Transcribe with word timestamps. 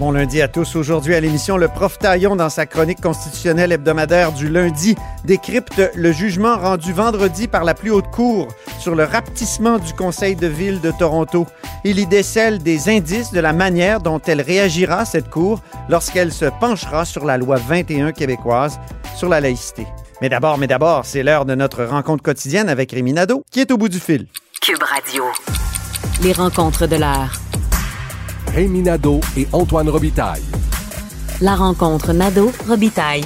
Bon 0.00 0.12
lundi 0.12 0.40
à 0.40 0.48
tous. 0.48 0.76
Aujourd'hui 0.76 1.14
à 1.14 1.20
l'émission, 1.20 1.58
le 1.58 1.68
prof 1.68 1.98
Taillon, 1.98 2.34
dans 2.34 2.48
sa 2.48 2.64
chronique 2.64 3.02
constitutionnelle 3.02 3.70
hebdomadaire 3.70 4.32
du 4.32 4.48
lundi, 4.48 4.96
décrypte 5.26 5.82
le 5.94 6.10
jugement 6.10 6.56
rendu 6.56 6.94
vendredi 6.94 7.48
par 7.48 7.64
la 7.64 7.74
plus 7.74 7.90
haute 7.90 8.10
cour 8.10 8.48
sur 8.78 8.94
le 8.94 9.04
rapetissement 9.04 9.78
du 9.78 9.92
Conseil 9.92 10.36
de 10.36 10.46
ville 10.46 10.80
de 10.80 10.90
Toronto. 10.90 11.46
Il 11.84 11.98
y 11.98 12.06
décèle 12.06 12.62
des 12.62 12.88
indices 12.88 13.30
de 13.30 13.40
la 13.40 13.52
manière 13.52 14.00
dont 14.00 14.22
elle 14.26 14.40
réagira, 14.40 15.04
cette 15.04 15.28
cour, 15.28 15.60
lorsqu'elle 15.90 16.32
se 16.32 16.46
penchera 16.46 17.04
sur 17.04 17.26
la 17.26 17.36
loi 17.36 17.56
21 17.56 18.12
québécoise 18.12 18.80
sur 19.14 19.28
la 19.28 19.42
laïcité. 19.42 19.86
Mais 20.22 20.30
d'abord, 20.30 20.56
mais 20.56 20.66
d'abord, 20.66 21.04
c'est 21.04 21.22
l'heure 21.22 21.44
de 21.44 21.54
notre 21.54 21.84
rencontre 21.84 22.22
quotidienne 22.22 22.70
avec 22.70 22.92
Rémi 22.92 23.12
Nadeau, 23.12 23.44
qui 23.50 23.60
est 23.60 23.70
au 23.70 23.76
bout 23.76 23.90
du 23.90 24.00
fil. 24.00 24.28
Cube 24.62 24.82
Radio. 24.82 25.24
Les 26.22 26.32
rencontres 26.32 26.86
de 26.86 26.96
l'heure. 26.96 27.38
Rémi 28.54 28.82
Nadeau 28.82 29.20
et 29.36 29.46
Antoine 29.52 29.88
Robitaille. 29.88 30.42
La 31.40 31.54
rencontre 31.54 32.12
Nadeau-Robitaille. 32.12 33.24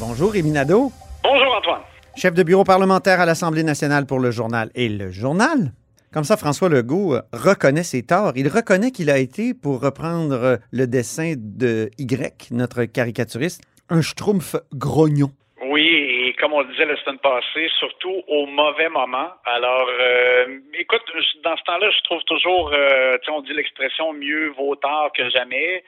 Bonjour 0.00 0.32
Rémi 0.32 0.50
Nadeau, 0.50 0.90
Bonjour 1.22 1.54
Antoine. 1.58 1.80
chef 2.16 2.34
de 2.34 2.42
bureau 2.42 2.64
parlementaire 2.64 3.20
à 3.20 3.26
l'Assemblée 3.26 3.62
nationale 3.62 4.06
pour 4.06 4.18
le 4.18 4.30
journal. 4.30 4.70
Et 4.74 4.88
le 4.88 5.10
journal? 5.10 5.72
Comme 6.12 6.24
ça, 6.24 6.36
François 6.36 6.68
Legault 6.68 7.14
euh, 7.14 7.22
reconnaît 7.32 7.82
ses 7.84 8.02
torts. 8.02 8.32
Il 8.36 8.48
reconnaît 8.48 8.90
qu'il 8.90 9.08
a 9.10 9.18
été, 9.18 9.54
pour 9.54 9.80
reprendre 9.80 10.34
euh, 10.34 10.56
le 10.70 10.86
dessin 10.86 11.34
de 11.36 11.90
Y, 11.98 12.48
notre 12.50 12.84
caricaturiste, 12.84 13.62
un 13.88 14.02
schtroumpf 14.02 14.56
grognon. 14.74 15.30
Oui, 15.70 16.11
comme 16.42 16.54
on 16.54 16.62
le 16.62 16.72
disait 16.72 16.86
la 16.86 16.96
semaine 16.96 17.20
passée, 17.20 17.70
surtout 17.78 18.24
au 18.26 18.46
mauvais 18.46 18.88
moment. 18.88 19.30
Alors, 19.44 19.88
euh, 19.88 20.58
écoute, 20.74 21.04
dans 21.44 21.56
ce 21.56 21.62
temps-là, 21.62 21.88
je 21.88 22.02
trouve 22.02 22.20
toujours, 22.24 22.72
euh, 22.74 23.16
on 23.28 23.42
dit 23.42 23.52
l'expression 23.52 24.12
mieux 24.12 24.48
vaut 24.48 24.74
tard 24.74 25.12
que 25.16 25.30
jamais. 25.30 25.84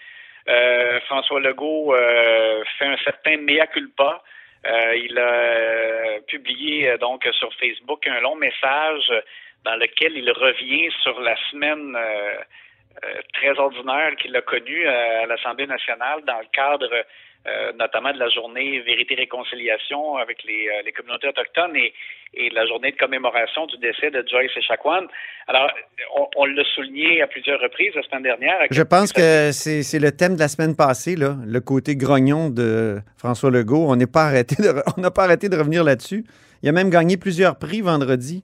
Euh, 0.48 1.00
François 1.06 1.40
Legault 1.40 1.92
euh, 1.92 2.62
fait 2.78 2.86
un 2.86 2.96
certain 2.98 3.36
mea 3.38 3.66
culpa. 3.66 4.22
Il 4.94 5.18
a 5.18 6.20
publié 6.28 6.96
donc 6.98 7.28
sur 7.32 7.52
Facebook 7.54 8.06
un 8.06 8.20
long 8.20 8.36
message 8.36 9.12
dans 9.64 9.74
lequel 9.74 10.16
il 10.16 10.30
revient 10.30 10.88
sur 11.02 11.20
la 11.20 11.36
semaine 11.50 11.98
très 13.34 13.58
ordinaire 13.58 14.16
qu'il 14.16 14.34
a 14.34 14.40
connue 14.40 14.86
à 14.86 15.26
l'Assemblée 15.26 15.66
nationale 15.66 16.22
dans 16.24 16.38
le 16.38 16.46
cadre 16.52 17.04
euh, 17.46 17.72
notamment 17.78 18.12
de 18.12 18.18
la 18.18 18.28
journée 18.28 18.80
Vérité-Réconciliation 18.80 20.16
avec 20.16 20.42
les, 20.44 20.68
euh, 20.68 20.82
les 20.84 20.92
communautés 20.92 21.28
autochtones 21.28 21.76
et, 21.76 21.92
et 22.34 22.50
la 22.50 22.66
journée 22.66 22.92
de 22.92 22.96
commémoration 22.96 23.66
du 23.66 23.76
décès 23.78 24.10
de 24.10 24.24
Joyce 24.28 24.50
Echaquan. 24.56 25.06
Alors, 25.46 25.70
on, 26.16 26.26
on 26.36 26.44
l'a 26.46 26.64
souligné 26.74 27.20
à 27.22 27.26
plusieurs 27.26 27.60
reprises 27.60 27.94
la 27.94 28.02
semaine 28.02 28.22
dernière. 28.22 28.56
Je 28.70 28.82
pense 28.82 29.12
que 29.12 29.50
c'est 29.52 29.98
le 29.98 30.10
thème 30.12 30.34
de 30.34 30.40
la 30.40 30.48
semaine 30.48 30.74
passée, 30.76 31.16
là, 31.16 31.36
le 31.46 31.60
côté 31.60 31.96
grognon 31.96 32.48
de 32.50 32.98
François 33.18 33.50
Legault. 33.50 33.86
On 33.88 33.96
n'est 33.96 34.06
pas 34.06 34.24
arrêté 34.24 34.56
de, 34.56 34.70
on 34.96 35.00
n'a 35.00 35.10
pas 35.10 35.24
arrêté 35.24 35.48
de 35.48 35.56
revenir 35.56 35.84
là-dessus. 35.84 36.24
Il 36.62 36.68
a 36.68 36.72
même 36.72 36.90
gagné 36.90 37.16
plusieurs 37.18 37.58
prix 37.58 37.82
vendredi. 37.82 38.42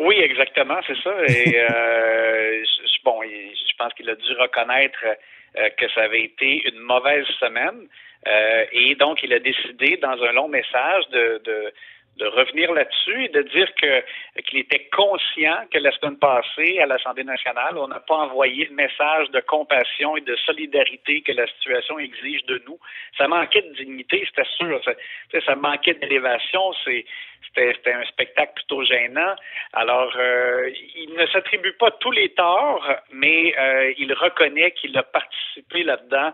Oui, 0.00 0.16
exactement, 0.18 0.78
c'est 0.86 0.98
ça. 1.02 1.14
Et 1.28 1.56
euh, 1.60 2.62
je- 2.64 3.02
bon, 3.04 3.20
je 3.22 3.76
pense 3.78 3.94
qu'il 3.94 4.10
a 4.10 4.14
dû 4.16 4.32
reconnaître 4.40 4.98
euh, 5.04 5.68
que 5.78 5.88
ça 5.94 6.02
avait 6.02 6.22
été 6.24 6.62
une 6.68 6.80
mauvaise 6.80 7.24
semaine. 7.40 7.86
Euh, 8.26 8.64
et 8.72 8.94
donc, 8.94 9.22
il 9.22 9.32
a 9.32 9.38
décidé, 9.38 9.96
dans 9.98 10.22
un 10.22 10.32
long 10.32 10.48
message, 10.48 11.08
de, 11.10 11.40
de, 11.44 11.72
de 12.18 12.26
revenir 12.26 12.72
là-dessus 12.72 13.24
et 13.24 13.28
de 13.28 13.42
dire 13.42 13.68
que 13.74 14.02
qu'il 14.42 14.58
était 14.58 14.88
conscient 14.90 15.64
que 15.70 15.78
la 15.78 15.92
semaine 15.92 16.18
passée, 16.18 16.78
à 16.78 16.86
l'Assemblée 16.86 17.24
nationale, 17.24 17.76
on 17.76 17.88
n'a 17.88 18.00
pas 18.00 18.16
envoyé 18.16 18.66
le 18.66 18.74
message 18.74 19.30
de 19.30 19.40
compassion 19.40 20.16
et 20.16 20.22
de 20.22 20.34
solidarité 20.36 21.22
que 21.22 21.32
la 21.32 21.46
situation 21.46 21.98
exige 21.98 22.44
de 22.46 22.62
nous. 22.66 22.78
Ça 23.18 23.28
manquait 23.28 23.62
de 23.62 23.74
dignité, 23.74 24.26
c'était 24.26 24.48
sûr. 24.56 24.80
Ça, 24.84 25.40
ça 25.44 25.54
manquait 25.56 25.94
d'élévation. 25.94 26.72
C'est 26.84 27.04
c'était 27.46 27.74
c'était 27.74 27.92
un 27.92 28.04
spectacle 28.04 28.52
plutôt 28.54 28.82
gênant. 28.82 29.34
Alors, 29.74 30.12
euh, 30.16 30.70
il 30.96 31.12
ne 31.14 31.26
s'attribue 31.26 31.74
pas 31.74 31.90
tous 32.00 32.12
les 32.12 32.30
torts, 32.30 32.86
mais 33.10 33.54
euh, 33.58 33.92
il 33.98 34.12
reconnaît 34.14 34.70
qu'il 34.72 34.96
a 34.96 35.02
participé 35.02 35.82
là-dedans 35.82 36.32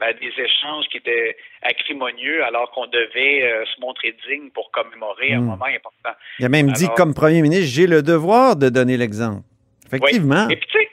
ben, 0.00 0.12
des 0.20 0.32
échanges 0.42 0.86
qui 0.90 0.98
étaient 0.98 1.36
acrimonieux 1.62 2.44
alors 2.44 2.70
qu'on 2.72 2.86
devait 2.86 3.42
euh, 3.42 3.64
se 3.66 3.80
montrer 3.80 4.14
digne 4.28 4.50
pour 4.50 4.70
commémorer 4.70 5.32
un 5.34 5.40
Mm. 5.40 5.44
moment 5.46 5.64
important. 5.66 6.18
Il 6.38 6.44
a 6.44 6.48
même 6.48 6.72
dit, 6.72 6.88
comme 6.96 7.14
premier 7.14 7.42
ministre, 7.42 7.66
j'ai 7.74 7.86
le 7.86 8.02
devoir 8.02 8.56
de 8.56 8.68
donner 8.68 8.96
l'exemple. 8.96 9.42
Effectivement. 9.86 10.46
Oui. 10.48 10.54
Et 10.54 10.56
puis, 10.56 10.68
tu 10.72 10.78
sais, 10.78 10.88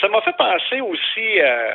ça 0.00 0.08
m'a 0.08 0.20
fait 0.22 0.36
penser 0.36 0.80
aussi 0.80 1.40
euh, 1.40 1.72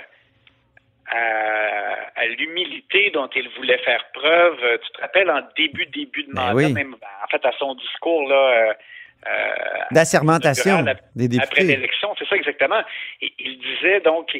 à, 1.11 2.21
à 2.21 2.25
l'humilité 2.27 3.09
dont 3.11 3.29
il 3.35 3.49
voulait 3.57 3.77
faire 3.79 4.03
preuve. 4.13 4.57
Tu 4.83 4.91
te 4.91 5.01
rappelles, 5.01 5.29
en 5.31 5.41
début, 5.57 5.85
début 5.87 6.23
de 6.23 6.33
Ben 6.33 6.41
mandat, 6.41 6.55
oui. 6.55 6.73
même 6.73 6.95
en 7.23 7.27
fait 7.27 7.43
à 7.45 7.51
son 7.57 7.75
discours, 7.75 8.27
là, 8.29 8.35
euh, 8.69 8.73
D'assermentation 9.91 10.71
durant 10.81 10.85
la- 10.85 10.93
des 11.15 11.39
après 11.39 11.61
députés. 11.63 11.63
l'élection, 11.63 12.13
c'est 12.17 12.27
ça 12.27 12.35
exactement. 12.35 12.81
Il 13.21 13.59
disait 13.59 13.99
donc, 14.01 14.37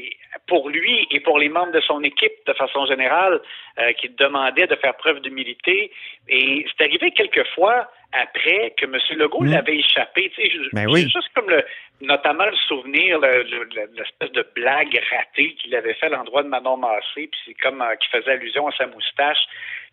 pour 0.48 0.70
lui 0.70 1.08
et 1.12 1.20
pour 1.20 1.40
les 1.40 1.50
membres 1.50 1.72
de 1.72 1.82
son 1.82 2.04
équipe 2.04 2.32
de 2.48 2.54
façon 2.54 2.86
générale, 2.86 3.40
euh, 3.80 3.92
qu'il 3.94 4.16
demandait 4.16 4.68
de 4.68 4.76
faire 4.76 4.96
preuve 4.96 5.22
d'humilité. 5.22 5.92
Et 6.28 6.66
c'est 6.78 6.84
arrivé 6.86 7.12
quelques 7.12 7.46
fois 7.56 7.90
après 8.14 8.74
que 8.78 8.86
M. 8.86 8.98
Legault 9.18 9.42
Mm. 9.44 9.52
l'avait 9.52 9.78
échappé. 9.78 10.32
Tu 10.36 10.42
sais, 10.50 10.58
Ben 10.74 10.88
oui. 10.90 11.02
juste 11.02 11.30
comme 11.36 11.50
le, 11.50 11.64
notamment 12.02 12.46
le 12.46 12.56
souvenir, 12.68 13.20
le- 13.20 13.44
le- 13.44 13.64
le- 13.76 13.90
l'espèce 13.96 14.32
de 14.32 14.46
blague 14.56 15.00
ratée 15.12 15.54
qu'il 15.56 15.76
avait 15.76 15.94
fait 15.96 16.08
à 16.08 16.10
l'endroit 16.10 16.44
de 16.44 16.48
Manon 16.48 16.78
Massé, 16.78 17.28
puis 17.28 17.40
c'est 17.46 17.54
comme 17.56 17.82
euh, 17.82 17.96
qui 17.96 18.08
faisait 18.10 18.32
allusion 18.32 18.68
à 18.68 18.72
sa 18.78 18.88
moustache. 18.88 19.40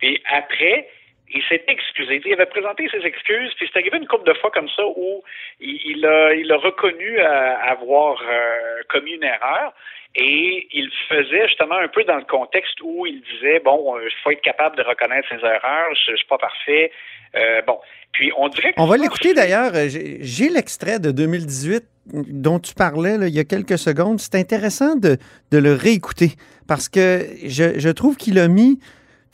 Et 0.02 0.22
après, 0.30 0.88
il 1.34 1.42
s'est 1.48 1.64
excusé. 1.66 2.20
Il 2.25 2.32
avait 2.32 2.47
présenté 2.47 2.88
ses 2.91 3.04
excuses, 3.06 3.53
puis 3.56 3.69
c'est 3.72 3.78
arrivé 3.81 3.98
une 3.98 4.06
couple 4.06 4.26
de 4.31 4.34
fois 4.38 4.50
comme 4.50 4.69
ça 4.69 4.82
où 4.87 5.22
il, 5.60 5.81
il 5.97 6.06
a, 6.06 6.34
il 6.34 6.50
a 6.53 6.56
reconnu 6.56 7.19
euh, 7.19 7.56
avoir 7.62 8.20
euh, 8.22 8.82
commis 8.88 9.12
une 9.12 9.25
erreur. 9.25 9.72
Et 10.19 10.66
il 10.72 10.91
faisait 11.10 11.47
justement 11.47 11.75
un 11.76 11.88
peu 11.88 12.03
dans 12.04 12.16
le 12.16 12.25
contexte 12.25 12.81
où 12.82 13.06
il 13.06 13.20
disait 13.20 13.60
bon, 13.60 13.98
il 14.00 14.10
faut 14.22 14.31
être 14.31 14.41
capable 14.41 14.76
de 14.76 14.82
reconnaître 14.82 15.28
ses 15.28 15.44
erreurs. 15.44 15.94
Je, 15.94 16.12
je 16.12 16.16
suis 16.16 16.26
pas 16.26 16.38
parfait. 16.38 16.91
Euh, 17.34 17.60
bon, 17.66 17.78
puis 18.12 18.32
on 18.38 18.48
dirait. 18.48 18.72
que 18.72 18.81
On 18.81 18.87
va 18.87 18.97
l'écouter 18.97 19.34
d'ailleurs. 19.34 19.72
Euh, 19.75 19.88
J'ai 19.88 20.19
j'ai 20.22 20.48
l'extrait 20.48 21.00
de 21.00 21.10
2018 21.10 21.84
dont 22.14 22.60
tu 22.60 22.72
parlais 22.72 23.19
là, 23.19 23.26
il 23.26 23.34
y 23.34 23.41
a 23.41 23.44
quelques 23.44 23.78
secondes. 23.78 24.19
C'est 24.20 24.37
intéressant 24.37 24.94
de, 24.97 25.19
de 25.50 25.58
le 25.58 25.75
réécouter 25.75 26.31
parce 26.66 26.88
que 26.88 27.26
je, 27.44 27.78
je 27.78 27.88
trouve 27.91 28.16
qu'il 28.16 28.38
a 28.38 28.48
mis 28.48 28.78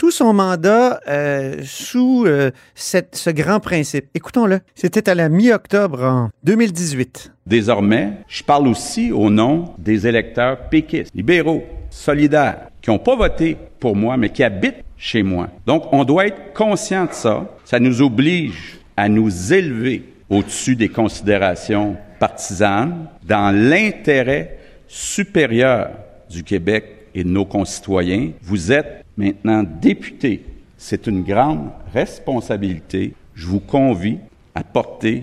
tout 0.02 0.10
son 0.10 0.32
mandat 0.32 1.00
euh, 1.06 1.60
sous 1.62 2.24
euh, 2.26 2.50
ce 2.74 3.30
grand 3.30 3.60
principe. 3.60 4.06
Écoutons-le. 4.16 4.58
C'était 4.74 5.08
à 5.08 5.14
la 5.14 5.28
mi-octobre 5.28 6.02
en 6.02 6.30
2018. 6.42 7.32
Désormais, 7.46 8.14
je 8.26 8.42
parle 8.42 8.66
aussi 8.66 9.12
au 9.12 9.30
nom 9.30 9.74
des 9.78 10.08
électeurs 10.08 10.68
péquistes, 10.70 11.14
libéraux, 11.14 11.62
solidaires, 11.88 12.70
qui 12.80 12.90
n'ont 12.90 12.98
pas 12.98 13.14
voté 13.14 13.56
pour 13.78 13.94
moi, 13.94 14.16
mais 14.16 14.30
qui 14.30 14.42
habitent 14.42 14.82
chez 14.96 15.22
moi. 15.22 15.46
Donc, 15.66 15.84
on 15.92 16.02
doit 16.02 16.26
être 16.26 16.52
conscient 16.52 17.04
de 17.04 17.12
ça. 17.12 17.46
Ça 17.64 17.78
nous 17.78 18.02
oblige 18.02 18.80
à 18.96 19.08
nous 19.08 19.52
élever 19.52 20.02
au-dessus 20.28 20.74
des 20.74 20.88
considérations 20.88 21.96
partisanes 22.18 23.06
dans 23.22 23.54
l'intérêt 23.54 24.58
supérieur 24.88 25.90
du 26.28 26.42
Québec 26.42 26.86
et 27.14 27.22
de 27.22 27.28
nos 27.28 27.44
concitoyens. 27.44 28.32
Vous 28.42 28.72
êtes 28.72 29.01
maintenant 29.16 29.62
député. 29.62 30.44
C'est 30.76 31.06
une 31.06 31.22
grande 31.22 31.70
responsabilité. 31.92 33.14
Je 33.34 33.46
vous 33.46 33.60
convie 33.60 34.18
à 34.54 34.64
porter 34.64 35.22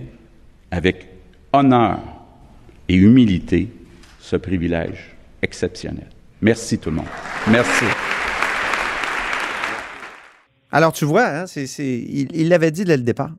avec 0.72 1.08
honneur 1.54 2.00
et 2.88 2.96
humilité 2.96 3.68
ce 4.20 4.36
privilège 4.36 5.16
exceptionnel. 5.42 6.08
Merci 6.42 6.80
tout 6.80 6.90
le 6.90 6.98
monde. 6.98 7.06
Merci. 7.50 7.86
Alors 10.72 10.94
tu 10.94 11.06
vois, 11.06 11.26
hein, 11.26 11.48
c'est- 11.48 11.68
c'est- 11.68 11.84
il 12.08 12.28
il 12.34 12.50
l'avait 12.50 12.72
dit 12.72 12.86
dès 12.86 12.98
le 12.98 13.04
départ. 13.04 13.32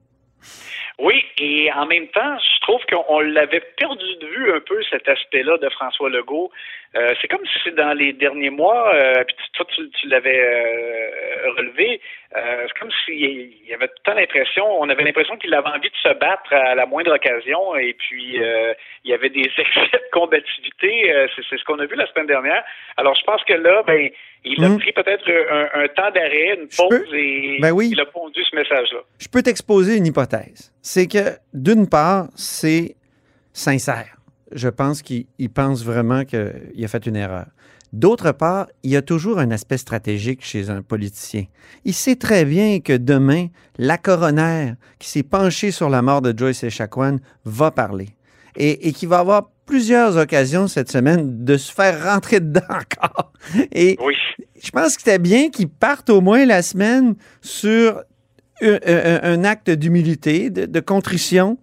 Oui, 1.03 1.15
et 1.39 1.71
en 1.73 1.87
même 1.87 2.09
temps, 2.13 2.37
je 2.39 2.60
trouve 2.71 2.87
qu'on 2.87 3.21
l'avait 3.21 3.63
perdu 3.77 4.17
de 4.21 4.27
vue 4.27 4.53
un 4.53 4.61
peu 4.61 4.81
cet 4.91 5.09
aspect-là 5.09 5.59
de 5.59 5.69
François 5.71 6.09
Legault. 6.09 6.51
Euh, 6.97 7.15
c'est 7.21 7.29
comme 7.29 7.45
si 7.63 7.73
dans 7.73 7.93
les 7.95 8.13
derniers 8.13 8.51
mois, 8.51 8.95
euh, 8.95 9.25
puis 9.25 9.37
toi 9.55 9.67
tu, 9.75 10.09
l'avais 10.09 10.41
euh, 10.41 11.51
relevé, 11.57 12.01
euh, 12.37 12.65
c'est 12.69 12.79
comme 12.79 12.91
s'il 13.05 13.67
y 13.69 13.75
avait 13.75 13.89
tout 13.89 13.95
le 14.07 14.11
temps 14.13 14.15
l'impression, 14.19 14.65
on 14.81 14.89
avait 14.89 15.03
l'impression 15.03 15.37
qu'il 15.37 15.53
avait 15.53 15.69
envie 15.69 15.91
de 15.91 15.97
se 16.03 16.15
battre 16.19 16.53
à 16.53 16.75
la 16.77 16.87
moindre 16.87 17.13
occasion, 17.15 17.75
et 17.77 17.95
puis 17.95 18.41
euh, 18.41 18.73
il 19.05 19.11
y 19.11 19.15
avait 19.15 19.31
des 19.31 19.41
excès 19.59 19.63
de 19.93 20.11
combativité. 20.13 21.13
Euh, 21.13 21.27
c'est, 21.35 21.57
ce 21.59 21.65
qu'on 21.65 21.79
a 21.81 21.87
vu 21.87 21.97
la 21.97 22.07
semaine 22.13 22.27
dernière. 22.29 22.63
Alors 22.97 23.15
je 23.17 23.25
pense 23.25 23.43
que 23.45 23.55
là, 23.55 23.83
ben, 23.87 24.09
il 24.45 24.65
a 24.65 24.69
Mm. 24.69 24.79
pris 24.79 24.93
peut-être 24.93 25.29
un, 25.29 25.83
un 25.83 25.89
temps 25.89 26.11
d'arrêt, 26.13 26.57
une 26.61 26.69
pause, 26.69 27.09
et 27.15 27.59
Ben 27.61 27.73
oui. 27.73 27.89
il 27.93 28.01
a 28.01 28.07
pondu 28.07 28.43
ce 28.45 28.55
message-là. 28.55 29.01
Je 29.19 29.29
peux 29.29 29.43
t'exposer 29.43 29.97
une 29.97 30.07
hypothèse. 30.07 30.73
C'est 30.83 31.07
que, 31.09 31.37
d'une 31.53 31.89
part, 31.89 32.29
c'est 32.37 32.95
sincère. 33.53 34.17
Je 34.53 34.69
pense 34.69 35.03
qu'il 35.03 35.27
il 35.39 35.51
pense 35.51 35.85
vraiment 35.85 36.25
qu'il 36.25 36.85
a 36.85 36.89
fait 36.89 37.07
une 37.07 37.17
erreur. 37.17 37.47
D'autre 37.93 38.31
part, 38.33 38.69
il 38.85 38.91
y 38.91 38.97
a 38.97 39.03
toujours 39.03 39.39
un 39.41 39.51
aspect 39.51 39.77
stratégique 39.79 40.45
chez 40.45 40.71
un 40.71 40.81
politicien. 40.83 41.45
Il 41.85 41.95
sait 41.95 42.15
très 42.17 42.45
bien 42.45 42.79
que 42.81 42.97
demain, 42.97 43.49
la 43.79 43.99
coroner 43.99 44.75
qui 44.99 45.09
s'est 45.09 45.25
penchée 45.25 45.71
sur 45.73 45.89
la 45.91 46.01
mort 46.01 46.23
de 46.23 46.37
Joyce 46.37 46.63
Echaquan 46.63 47.17
va 47.45 47.71
parler. 47.73 48.11
Et, 48.57 48.89
et 48.89 48.93
qu'il 48.93 49.09
va 49.09 49.19
avoir 49.21 49.51
plusieurs 49.67 50.17
occasions 50.17 50.67
cette 50.69 50.91
semaine 50.91 51.45
de 51.45 51.57
se 51.57 51.73
faire 51.73 52.05
rentrer 52.13 52.41
dedans 52.41 52.61
encore. 52.69 53.33
Et 53.73 53.97
Oui. 54.05 54.15
je 54.63 54.71
pense 54.71 54.97
que 54.97 55.03
c'était 55.03 55.19
bien 55.21 55.51
qu'ils 55.51 55.69
partent 55.69 56.11
au 56.11 56.21
moins 56.21 56.45
la 56.45 56.63
semaine 56.63 57.15
sur 57.41 58.03
un, 58.63 58.79
un- 58.87 59.21
un 59.23 59.45
acte 59.45 59.71
d'humilité, 59.71 60.51
de, 60.51 60.67
de 60.67 60.81
contrition. 60.81 61.59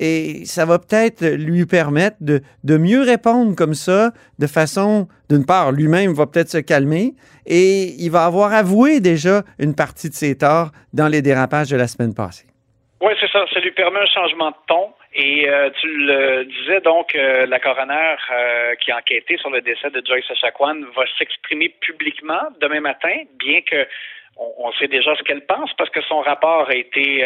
Et 0.00 0.44
ça 0.44 0.66
va 0.66 0.78
peut-être 0.78 1.24
lui 1.24 1.66
permettre 1.66 2.16
de, 2.20 2.40
de 2.64 2.76
mieux 2.76 3.02
répondre 3.02 3.54
comme 3.54 3.74
ça, 3.74 4.10
de 4.38 4.46
façon, 4.46 5.06
d'une 5.30 5.46
part, 5.46 5.72
lui-même 5.72 6.12
va 6.12 6.26
peut-être 6.26 6.50
se 6.50 6.58
calmer 6.58 7.14
et 7.46 7.94
il 7.98 8.10
va 8.10 8.24
avoir 8.24 8.52
avoué 8.52 9.00
déjà 9.00 9.42
une 9.58 9.74
partie 9.74 10.08
de 10.08 10.14
ses 10.14 10.36
torts 10.38 10.70
dans 10.92 11.08
les 11.08 11.22
dérapages 11.22 11.70
de 11.70 11.76
la 11.76 11.86
semaine 11.86 12.14
passée. 12.14 12.46
Oui, 13.00 13.12
c'est 13.20 13.30
ça. 13.30 13.44
Ça 13.52 13.60
lui 13.60 13.72
permet 13.72 14.00
un 14.00 14.06
changement 14.06 14.50
de 14.50 14.56
ton. 14.66 14.94
Et 15.14 15.48
euh, 15.48 15.70
tu 15.80 15.86
le 15.88 16.44
disais 16.44 16.80
donc, 16.80 17.14
euh, 17.14 17.46
la 17.46 17.60
coroner 17.60 18.16
euh, 18.32 18.74
qui 18.76 18.90
a 18.90 18.96
enquêté 18.96 19.36
sur 19.36 19.50
le 19.50 19.60
décès 19.60 19.90
de 19.90 20.02
Joyce 20.04 20.28
Echaquan 20.30 20.74
va 20.96 21.04
s'exprimer 21.18 21.68
publiquement 21.80 22.48
demain 22.60 22.80
matin, 22.80 23.14
bien 23.38 23.60
que 23.60 23.86
on, 24.36 24.52
on 24.58 24.72
sait 24.72 24.88
déjà 24.88 25.14
ce 25.14 25.22
qu'elle 25.22 25.44
pense 25.46 25.72
parce 25.74 25.90
que 25.90 26.00
son 26.02 26.20
rapport 26.20 26.68
a 26.68 26.74
été 26.74 27.24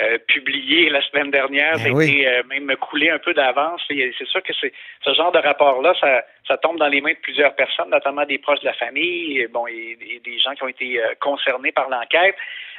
euh, 0.00 0.18
publié 0.26 0.88
la 0.88 1.02
semaine 1.02 1.30
dernière, 1.30 1.74
Ben 1.74 1.82
ça 1.82 1.88
a 1.88 1.92
oui. 1.92 2.08
été 2.10 2.28
euh, 2.28 2.42
même 2.48 2.74
coulé 2.76 3.10
un 3.10 3.18
peu 3.18 3.34
d'avance. 3.34 3.82
Et 3.90 4.12
C'est 4.18 4.26
sûr 4.26 4.42
que 4.42 4.52
c'est 4.58 4.72
ce 5.04 5.12
genre 5.14 5.32
de 5.32 5.38
rapport-là, 5.38 5.94
ça, 6.00 6.24
ça 6.48 6.56
tombe 6.56 6.78
dans 6.78 6.88
les 6.88 7.00
mains 7.00 7.12
de 7.12 7.18
plusieurs 7.22 7.54
personnes, 7.54 7.90
notamment 7.90 8.24
des 8.24 8.38
proches 8.38 8.60
de 8.60 8.66
la 8.66 8.74
famille, 8.74 9.40
et, 9.40 9.48
bon, 9.48 9.66
et, 9.66 9.98
et 10.00 10.20
des 10.24 10.38
gens 10.38 10.52
qui 10.54 10.62
ont 10.62 10.68
été 10.68 11.02
euh, 11.02 11.08
concernés 11.20 11.72
par 11.72 11.88
l'enquête. 11.90 12.36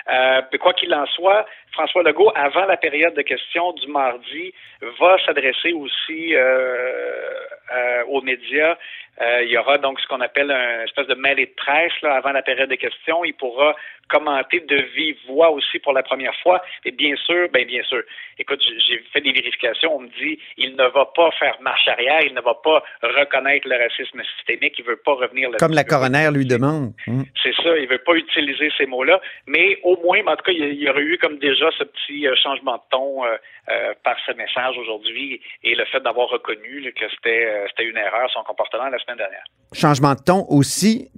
Euh, 0.10 0.42
mais 0.52 0.58
quoi 0.58 0.74
qu'il 0.74 0.94
en 0.94 1.06
soit, 1.08 1.46
François 1.72 2.04
Legault, 2.04 2.32
avant 2.36 2.66
la 2.66 2.78
période 2.78 3.14
de 3.16 3.22
questions 3.22 3.74
du 3.74 3.88
mardi, 3.88 4.54
va 5.00 5.18
s'adresser 5.26 5.74
aussi 5.74 6.36
euh, 6.36 7.34
euh, 7.74 8.04
aux 8.08 8.22
médias. 8.22 8.78
Euh, 9.22 9.44
il 9.44 9.52
y 9.52 9.58
aura 9.58 9.78
donc 9.78 10.00
ce 10.00 10.08
qu'on 10.08 10.22
appelle 10.22 10.50
un 10.50 10.84
espèce 10.84 11.06
de 11.06 11.14
mêlée 11.14 11.46
de 11.46 11.54
presse 11.56 11.94
là, 12.02 12.16
avant 12.16 12.32
la 12.32 12.42
période 12.42 12.70
de 12.70 12.76
questions. 12.76 13.24
Il 13.24 13.34
pourra 13.34 13.76
commenter 14.10 14.60
de 14.60 14.76
vive 14.96 15.18
voix 15.28 15.52
aussi 15.52 15.80
pour 15.80 15.94
la 15.94 16.02
première 16.02 16.36
fois. 16.42 16.62
Et 16.84 16.92
bien 16.92 17.16
sûr, 17.16 17.48
ben 17.54 17.66
bien 17.66 17.84
sûr. 17.84 18.02
Écoute, 18.40 18.62
j'ai 18.62 19.04
fait 19.14 19.22
des 19.22 19.32
vérifications. 19.32 19.96
On 19.96 20.02
me 20.02 20.08
dit 20.08 20.40
il 20.58 20.76
ne 20.76 20.84
va 20.86 21.06
pas 21.16 21.30
faire 21.40 21.56
marche 21.62 21.88
arrière, 21.88 22.22
il 22.22 22.34
ne 22.34 22.42
va 22.42 22.56
pas 22.56 22.84
reconnaître 23.04 23.68
le 23.68 23.78
racisme 23.78 24.22
systémique, 24.36 24.76
il 24.80 24.86
veut 24.86 24.98
pas 24.98 25.14
revenir 25.14 25.52
Comme 25.60 25.74
la 25.74 25.84
coroner 25.84 26.30
lui 26.32 26.46
demande. 26.46 26.94
Hmm. 27.06 27.24
c'est 27.42 27.56
ça, 27.56 27.78
il 27.78 27.88
veut 27.88 28.00
pas 28.00 28.14
utiliser 28.16 28.72
ces 28.78 28.88
mots-là, 28.88 29.22
mais 29.46 29.78
au 29.84 29.93
moins, 30.02 30.20
en 30.26 30.36
tout 30.36 30.44
cas, 30.44 30.52
il 30.52 30.82
y 30.82 30.90
aurait 30.90 31.02
eu 31.02 31.18
comme 31.18 31.38
déjà 31.38 31.70
ce 31.78 31.84
petit 31.84 32.28
euh, 32.28 32.36
changement 32.42 32.78
de 32.78 32.82
ton 32.90 33.26
euh, 33.26 33.36
euh, 33.70 33.94
par 34.04 34.16
ce 34.26 34.32
message 34.34 34.78
aujourd'hui 34.78 35.42
et 35.64 35.76
le 35.76 35.86
fait 35.86 36.00
d'avoir 36.02 36.30
reconnu 36.30 36.80
là, 36.80 36.92
que 36.92 37.06
c'était 37.10 37.66
c'était 37.70 37.90
une 37.90 37.98
erreur 37.98 38.30
son 38.32 38.44
comportement 38.44 38.90
la 38.90 39.00
semaine 39.00 39.18
dernière. 39.18 39.44
Changement 39.74 40.14
de 40.14 40.24
ton 40.26 40.46
aussi 40.50 41.10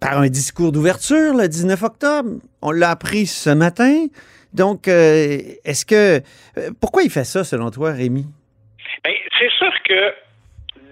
par 0.00 0.18
un 0.18 0.28
discours 0.28 0.72
d'ouverture 0.72 1.34
le 1.34 1.48
19 1.48 1.82
octobre. 1.82 2.30
On 2.62 2.70
l'a 2.70 2.90
appris 2.90 3.26
ce 3.26 3.50
matin. 3.50 4.06
Donc, 4.52 4.86
est-ce 4.86 5.84
que... 5.84 6.20
pourquoi 6.80 7.02
il 7.02 7.10
fait 7.10 7.24
ça, 7.24 7.42
selon 7.42 7.70
toi, 7.70 7.90
Rémi? 7.90 8.24
Ben, 9.02 9.12
c'est 9.38 9.50
sûr 9.50 9.72
que 9.82 10.13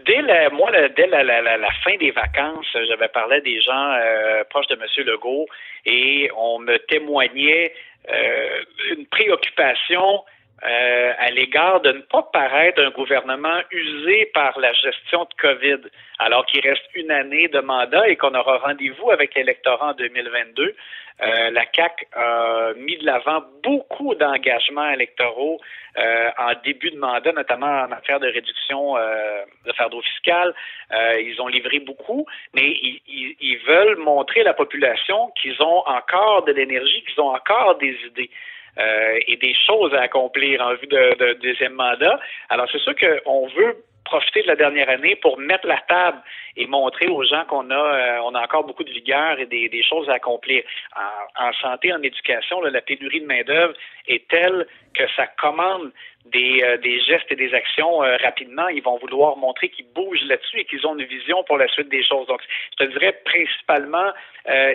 dès 0.06 0.22
la, 0.22 0.50
moi, 0.50 0.70
dès 0.96 1.06
la 1.06 1.70
fin 1.84 1.96
des 1.96 2.10
vacances, 2.10 2.66
j'avais 2.88 3.08
parlé 3.08 3.37
à 3.37 3.40
des 3.40 3.60
gens 3.60 3.93
euh, 3.93 4.44
proches 4.50 4.69
de 4.69 4.75
M. 4.75 5.06
Legault 5.06 5.46
et 5.84 6.31
on 6.37 6.58
me 6.58 6.78
témoignait 6.78 7.72
euh, 8.08 8.62
une 8.96 9.06
préoccupation 9.06 10.25
euh, 10.64 11.12
à 11.18 11.30
l'égard 11.30 11.80
de 11.80 11.92
ne 11.92 12.00
pas 12.02 12.22
paraître 12.32 12.80
un 12.82 12.90
gouvernement 12.90 13.60
usé 13.70 14.26
par 14.34 14.58
la 14.60 14.72
gestion 14.72 15.24
de 15.24 15.34
COVID, 15.40 15.88
alors 16.18 16.46
qu'il 16.46 16.60
reste 16.60 16.84
une 16.94 17.10
année 17.10 17.48
de 17.48 17.60
mandat 17.60 18.08
et 18.08 18.16
qu'on 18.16 18.34
aura 18.34 18.58
rendez-vous 18.58 19.10
avec 19.10 19.34
l'électorat 19.34 19.90
en 19.90 19.94
2022. 19.94 20.74
Euh, 21.20 21.50
la 21.50 21.66
CAC 21.66 22.06
a 22.14 22.72
mis 22.76 22.96
de 22.96 23.04
l'avant 23.06 23.42
beaucoup 23.62 24.14
d'engagements 24.14 24.88
électoraux 24.90 25.60
euh, 25.98 26.30
en 26.38 26.52
début 26.64 26.90
de 26.90 26.96
mandat, 26.98 27.32
notamment 27.32 27.82
en 27.82 27.88
matière 27.88 28.18
de 28.18 28.26
réduction 28.28 28.96
euh, 28.96 29.42
de 29.66 29.72
fardeau 29.72 30.00
fiscal. 30.00 30.54
Euh, 30.92 31.20
ils 31.20 31.40
ont 31.40 31.48
livré 31.48 31.80
beaucoup, 31.80 32.26
mais 32.54 32.70
ils, 32.70 33.00
ils- 33.06 33.36
ils 33.40 33.58
veulent 33.66 33.96
montrer 33.98 34.40
à 34.40 34.44
la 34.44 34.54
population 34.54 35.30
qu'ils 35.40 35.60
ont 35.62 35.82
encore 35.86 36.44
de 36.44 36.52
l'énergie, 36.52 37.04
qu'ils 37.04 37.20
ont 37.20 37.34
encore 37.34 37.76
des 37.78 37.96
idées. 38.06 38.30
Euh, 38.78 39.19
et 39.26 39.36
des 39.36 39.54
choses 39.66 39.92
à 39.94 40.02
accomplir 40.02 40.60
en 40.62 40.74
vue 40.74 40.86
de, 40.86 41.14
de 41.19 41.32
deuxième 41.42 41.74
mandat. 41.74 42.19
Alors 42.48 42.66
c'est 42.72 42.80
sûr 42.80 42.94
qu'on 42.96 43.46
veut 43.48 43.76
profiter 44.04 44.42
de 44.42 44.48
la 44.48 44.56
dernière 44.56 44.88
année 44.90 45.14
pour 45.16 45.38
mettre 45.38 45.66
la 45.66 45.78
table 45.88 46.19
et 46.56 46.66
montrer 46.66 47.06
aux 47.06 47.22
gens 47.24 47.44
qu'on 47.48 47.70
a 47.70 47.74
euh, 47.74 48.19
on 48.24 48.34
a 48.34 48.40
encore 48.42 48.64
beaucoup 48.64 48.82
de 48.84 48.90
vigueur 48.90 49.38
et 49.38 49.46
des, 49.46 49.69
des 49.69 49.82
choses 49.84 50.08
à 50.10 50.14
accomplir. 50.14 50.62
En, 50.96 51.48
en 51.48 51.52
santé, 51.54 51.92
en 51.92 52.02
éducation, 52.02 52.60
là, 52.62 52.70
la 52.70 52.80
pénurie 52.82 53.20
de 53.20 53.26
main-d'œuvre 53.26 53.74
est 54.08 54.26
telle 54.28 54.66
que 54.94 55.04
ça 55.16 55.26
commande 55.40 55.92
des, 56.26 56.62
euh, 56.62 56.76
des 56.78 57.00
gestes 57.00 57.26
et 57.30 57.36
des 57.36 57.54
actions 57.54 58.02
euh, 58.02 58.16
rapidement. 58.22 58.69
Ils 58.69 58.82
vont 58.82 58.98
vouloir 58.98 59.36
montrer 59.36 59.69
qu'ils 59.70 59.86
bougent 59.94 60.24
là-dessus 60.26 60.58
et 60.60 60.64
qu'ils 60.64 60.84
ont 60.86 60.98
une 60.98 61.06
vision 61.06 61.42
pour 61.44 61.56
la 61.56 61.69
suite 61.69 61.88
des 61.88 62.04
choses. 62.04 62.26
Donc, 62.26 62.40
je 62.78 62.84
te 62.84 62.90
dirais 62.92 63.12
principalement, 63.24 64.10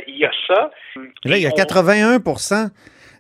il 0.08 0.18
y 0.18 0.26
a 0.26 0.32
ça. 0.48 0.72
Là, 1.26 1.36
il 1.38 1.44
y 1.44 1.46
a 1.46 1.50
On- 1.50 1.56
81 1.56 2.20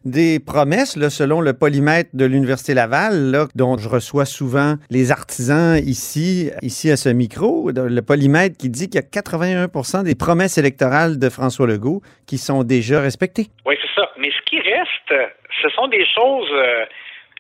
des 0.05 0.39
promesses, 0.39 0.97
selon 1.09 1.41
le 1.41 1.53
polymètre 1.53 2.09
de 2.13 2.25
l'Université 2.25 2.73
Laval, 2.73 3.47
dont 3.55 3.77
je 3.77 3.89
reçois 3.89 4.25
souvent 4.25 4.75
les 4.89 5.12
artisans 5.12 5.77
ici, 5.77 6.51
ici 6.62 6.91
à 6.91 6.98
ce 6.98 7.10
micro, 7.10 7.72
le 7.72 8.01
polymètre 8.01 8.57
qui 8.57 8.69
dit 8.69 8.89
qu'il 8.89 9.01
y 9.01 9.03
a 9.03 9.22
81% 9.22 10.03
des 10.03 10.15
promesses 10.15 10.57
électorales 10.57 11.19
de 11.19 11.29
François 11.29 11.67
Legault 11.67 12.01
qui 12.27 12.38
sont 12.38 12.63
déjà 12.63 13.01
respectées. 13.01 13.48
Oui, 13.65 13.75
c'est 13.81 14.01
ça. 14.01 14.10
Mais 14.17 14.31
ce 14.31 14.41
qui 14.45 14.60
reste, 14.60 15.13
ce 15.62 15.69
sont 15.69 15.88
des 15.88 16.05
choses 16.05 16.51
euh, 16.51 16.86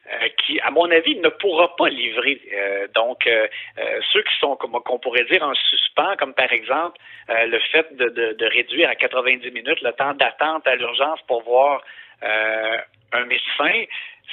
euh, 0.07 0.27
qui, 0.45 0.59
à 0.61 0.71
mon 0.71 0.89
avis, 0.89 1.15
ne 1.17 1.29
pourra 1.29 1.75
pas 1.75 1.89
livrer. 1.89 2.41
Euh, 2.53 2.87
donc, 2.95 3.29
ceux 4.13 4.21
qui 4.21 4.37
sont, 4.39 4.55
comme 4.55 4.71
qu'on 4.83 4.99
pourrait 4.99 5.25
dire, 5.25 5.43
en 5.43 5.53
suspens, 5.53 6.15
comme 6.17 6.33
par 6.33 6.51
exemple 6.51 6.97
le 7.29 7.59
fait 7.71 7.95
de 7.97 8.45
réduire 8.45 8.89
à 8.89 8.95
90 8.95 9.51
minutes 9.51 9.81
le 9.81 9.91
temps 9.91 10.13
d'attente 10.13 10.65
à 10.65 10.75
l'urgence 10.75 11.19
pour 11.27 11.43
voir 11.43 11.81
euh, 12.23 12.77
un 13.13 13.25
médecin, 13.25 13.85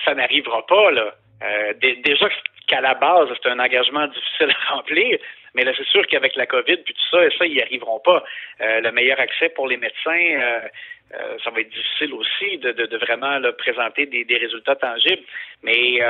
ça 0.04 0.14
n'arrivera 0.14 0.64
pas, 0.66 0.90
là. 0.90 1.14
Euh, 1.42 1.74
dé- 1.74 1.96
déjà 2.04 2.28
qu'à 2.66 2.80
la 2.80 2.94
base, 2.94 3.28
c'est 3.42 3.48
un 3.50 3.58
engagement 3.58 4.06
difficile 4.06 4.50
à 4.50 4.74
remplir, 4.74 5.18
mais 5.54 5.64
là, 5.64 5.72
c'est 5.76 5.86
sûr 5.86 6.06
qu'avec 6.06 6.34
la 6.36 6.46
COVID 6.46 6.78
puis 6.78 6.94
tout 6.94 7.10
ça, 7.10 7.18
ça, 7.38 7.46
ils 7.46 7.54
n'y 7.54 7.62
arriveront 7.62 8.00
pas. 8.00 8.24
Euh, 8.60 8.80
le 8.80 8.92
meilleur 8.92 9.20
accès 9.20 9.50
pour 9.50 9.68
les 9.68 9.76
médecins, 9.76 10.10
euh, 10.10 10.60
ça 11.44 11.50
va 11.50 11.60
être 11.60 11.70
difficile 11.70 12.14
aussi 12.14 12.58
de, 12.58 12.96
vraiment 12.96 13.38
là, 13.38 13.52
présenter 13.52 14.06
des, 14.06 14.36
résultats 14.36 14.74
tangibles. 14.74 15.22
Mais, 15.62 16.00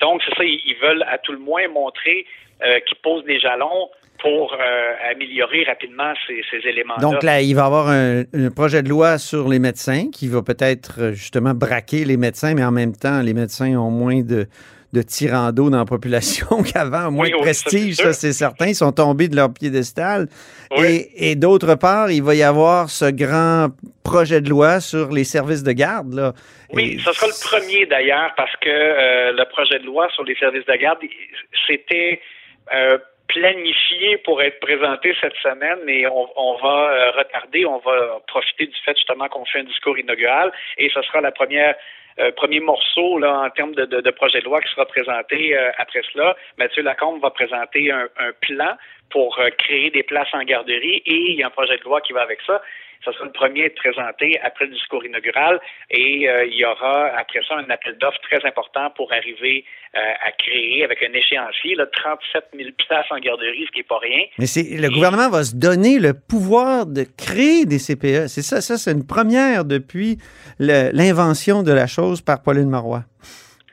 donc, 0.00 0.22
c'est 0.24 0.34
ça, 0.34 0.42
ils 0.42 0.76
veulent 0.80 1.04
à 1.06 1.18
tout 1.18 1.32
le 1.32 1.38
moins 1.38 1.68
montrer 1.68 2.26
euh, 2.64 2.80
qu'ils 2.86 2.98
posent 3.02 3.24
des 3.24 3.38
jalons 3.40 3.88
pour 4.20 4.52
euh, 4.52 4.92
améliorer 5.10 5.64
rapidement 5.64 6.12
ces, 6.26 6.42
ces 6.50 6.68
éléments-là. 6.68 7.00
Donc 7.00 7.22
là, 7.22 7.40
il 7.40 7.54
va 7.54 7.62
y 7.62 7.64
avoir 7.64 7.88
un, 7.88 8.22
un 8.34 8.50
projet 8.50 8.82
de 8.82 8.88
loi 8.90 9.16
sur 9.16 9.48
les 9.48 9.58
médecins 9.58 10.10
qui 10.12 10.28
va 10.28 10.42
peut-être 10.42 10.96
euh, 11.00 11.12
justement 11.12 11.54
braquer 11.54 12.04
les 12.04 12.18
médecins, 12.18 12.54
mais 12.54 12.64
en 12.64 12.70
même 12.70 12.94
temps, 12.94 13.22
les 13.22 13.32
médecins 13.32 13.74
ont 13.78 13.90
moins 13.90 14.20
de, 14.20 14.46
de 14.92 15.00
tirando 15.02 15.70
dans 15.70 15.78
la 15.78 15.84
population 15.86 16.62
qu'avant, 16.70 17.10
moins 17.10 17.28
Oui, 17.28 17.32
de 17.32 17.38
prestige, 17.38 17.94
ça, 17.94 18.02
c'est 18.02 18.12
ça 18.12 18.20
c'est 18.20 18.32
certain. 18.34 18.66
Ils 18.66 18.74
sont 18.74 18.92
tombés 18.92 19.28
de 19.28 19.36
leur 19.36 19.54
piédestal. 19.54 20.28
Oui. 20.76 21.08
Et, 21.16 21.30
et 21.30 21.34
d'autre 21.34 21.74
part, 21.76 22.10
il 22.10 22.22
va 22.22 22.34
y 22.34 22.42
avoir 22.42 22.90
ce 22.90 23.10
grand 23.10 23.68
projet 24.04 24.42
de 24.42 24.50
loi 24.50 24.80
sur 24.80 25.12
les 25.12 25.24
services 25.24 25.62
de 25.62 25.72
garde. 25.72 26.12
Là. 26.12 26.34
Oui, 26.74 26.96
Et- 26.96 26.98
ce 26.98 27.10
sera 27.14 27.26
le 27.26 27.48
premier 27.48 27.86
d'ailleurs 27.86 28.32
parce 28.36 28.54
que 28.60 28.68
euh, 28.68 29.32
le 29.32 29.48
projet 29.48 29.78
de 29.78 29.86
loi 29.86 30.08
sur 30.14 30.24
les 30.24 30.34
services 30.34 30.66
de 30.66 30.74
garde, 30.74 30.98
c'était 31.66 32.20
euh, 32.72 32.98
planifié 33.28 34.18
pour 34.18 34.42
être 34.42 34.60
présenté 34.60 35.14
cette 35.20 35.36
semaine, 35.36 35.78
mais 35.84 36.06
on, 36.06 36.28
on 36.36 36.54
va 36.56 36.90
euh, 36.90 37.10
retarder, 37.12 37.64
on 37.64 37.78
va 37.78 38.20
profiter 38.26 38.66
du 38.66 38.76
fait 38.84 38.96
justement 38.96 39.28
qu'on 39.28 39.44
fait 39.44 39.60
un 39.60 39.64
discours 39.64 39.98
inaugural 39.98 40.52
et 40.78 40.90
ce 40.90 41.00
sera 41.02 41.20
la 41.20 41.30
première 41.30 41.74
euh, 42.18 42.32
premier 42.32 42.60
morceau 42.60 43.18
là, 43.18 43.42
en 43.46 43.50
termes 43.50 43.74
de, 43.74 43.84
de, 43.84 44.00
de 44.00 44.10
projet 44.10 44.40
de 44.40 44.44
loi 44.44 44.60
qui 44.60 44.70
sera 44.72 44.84
présenté 44.84 45.56
euh, 45.56 45.70
après 45.78 46.02
cela. 46.12 46.36
Mathieu 46.58 46.82
Lacombe 46.82 47.20
va 47.22 47.30
présenter 47.30 47.92
un, 47.92 48.08
un 48.18 48.32
plan 48.40 48.76
pour 49.10 49.38
euh, 49.38 49.48
créer 49.50 49.90
des 49.90 50.02
places 50.02 50.32
en 50.32 50.42
garderie 50.42 51.02
et 51.06 51.30
il 51.30 51.36
y 51.36 51.42
a 51.42 51.46
un 51.46 51.50
projet 51.50 51.78
de 51.78 51.84
loi 51.84 52.00
qui 52.00 52.12
va 52.12 52.22
avec 52.22 52.40
ça. 52.46 52.60
Ça 53.04 53.12
sera 53.14 53.24
le 53.24 53.32
premier 53.32 53.62
à 53.62 53.66
être 53.66 53.76
présenté 53.76 54.38
après 54.42 54.66
le 54.66 54.72
discours 54.72 55.02
inaugural 55.06 55.58
et 55.90 56.28
euh, 56.28 56.44
il 56.44 56.54
y 56.54 56.64
aura 56.66 57.06
après 57.16 57.40
ça 57.48 57.54
un 57.56 57.70
appel 57.70 57.96
d'offres 57.98 58.20
très 58.22 58.44
important 58.46 58.90
pour 58.94 59.10
arriver 59.12 59.64
euh, 59.96 59.98
à 60.26 60.32
créer 60.32 60.84
avec 60.84 61.02
un 61.02 61.12
échéancier 61.14 61.76
là, 61.76 61.86
37 61.86 62.44
000 62.54 62.68
places 62.86 63.06
en 63.10 63.18
garderie, 63.18 63.64
ce 63.66 63.72
qui 63.72 63.78
n'est 63.78 63.84
pas 63.84 63.98
rien. 63.98 64.24
Mais 64.38 64.44
c'est 64.46 64.64
le 64.76 64.90
gouvernement 64.90 65.30
va 65.30 65.44
se 65.44 65.56
donner 65.56 65.98
le 65.98 66.12
pouvoir 66.12 66.84
de 66.84 67.04
créer 67.16 67.64
des 67.64 67.78
CPE. 67.78 68.28
C'est 68.28 68.42
ça, 68.42 68.60
ça 68.60 68.76
c'est 68.76 68.92
une 68.92 69.06
première 69.06 69.64
depuis 69.64 70.18
le- 70.58 70.90
l'invention 70.92 71.62
de 71.62 71.72
la 71.72 71.86
chose 71.86 72.20
par 72.20 72.42
Pauline 72.42 72.68
Marois. 72.68 73.04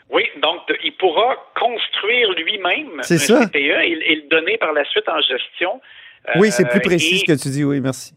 Oui, 0.09 0.23
donc 0.41 0.65
de- 0.69 0.77
il 0.85 0.93
pourra 0.95 1.35
construire 1.59 2.31
lui-même 2.31 2.99
un 2.99 3.03
C'est 3.03 3.17
ça. 3.17 3.45
CPE 3.45 3.57
et, 3.57 4.11
et 4.11 4.15
le 4.15 4.29
donner 4.29 4.57
par 4.57 4.71
la 4.71 4.85
suite 4.85 5.09
en 5.09 5.19
gestion. 5.19 5.81
Oui, 6.37 6.49
c'est 6.51 6.67
plus 6.69 6.79
Euh, 6.79 6.81
précis 6.81 7.15
et- 7.15 7.17
ce 7.19 7.25
que 7.25 7.41
tu 7.41 7.49
dis. 7.49 7.63
Oui, 7.65 7.81
merci. 7.81 8.13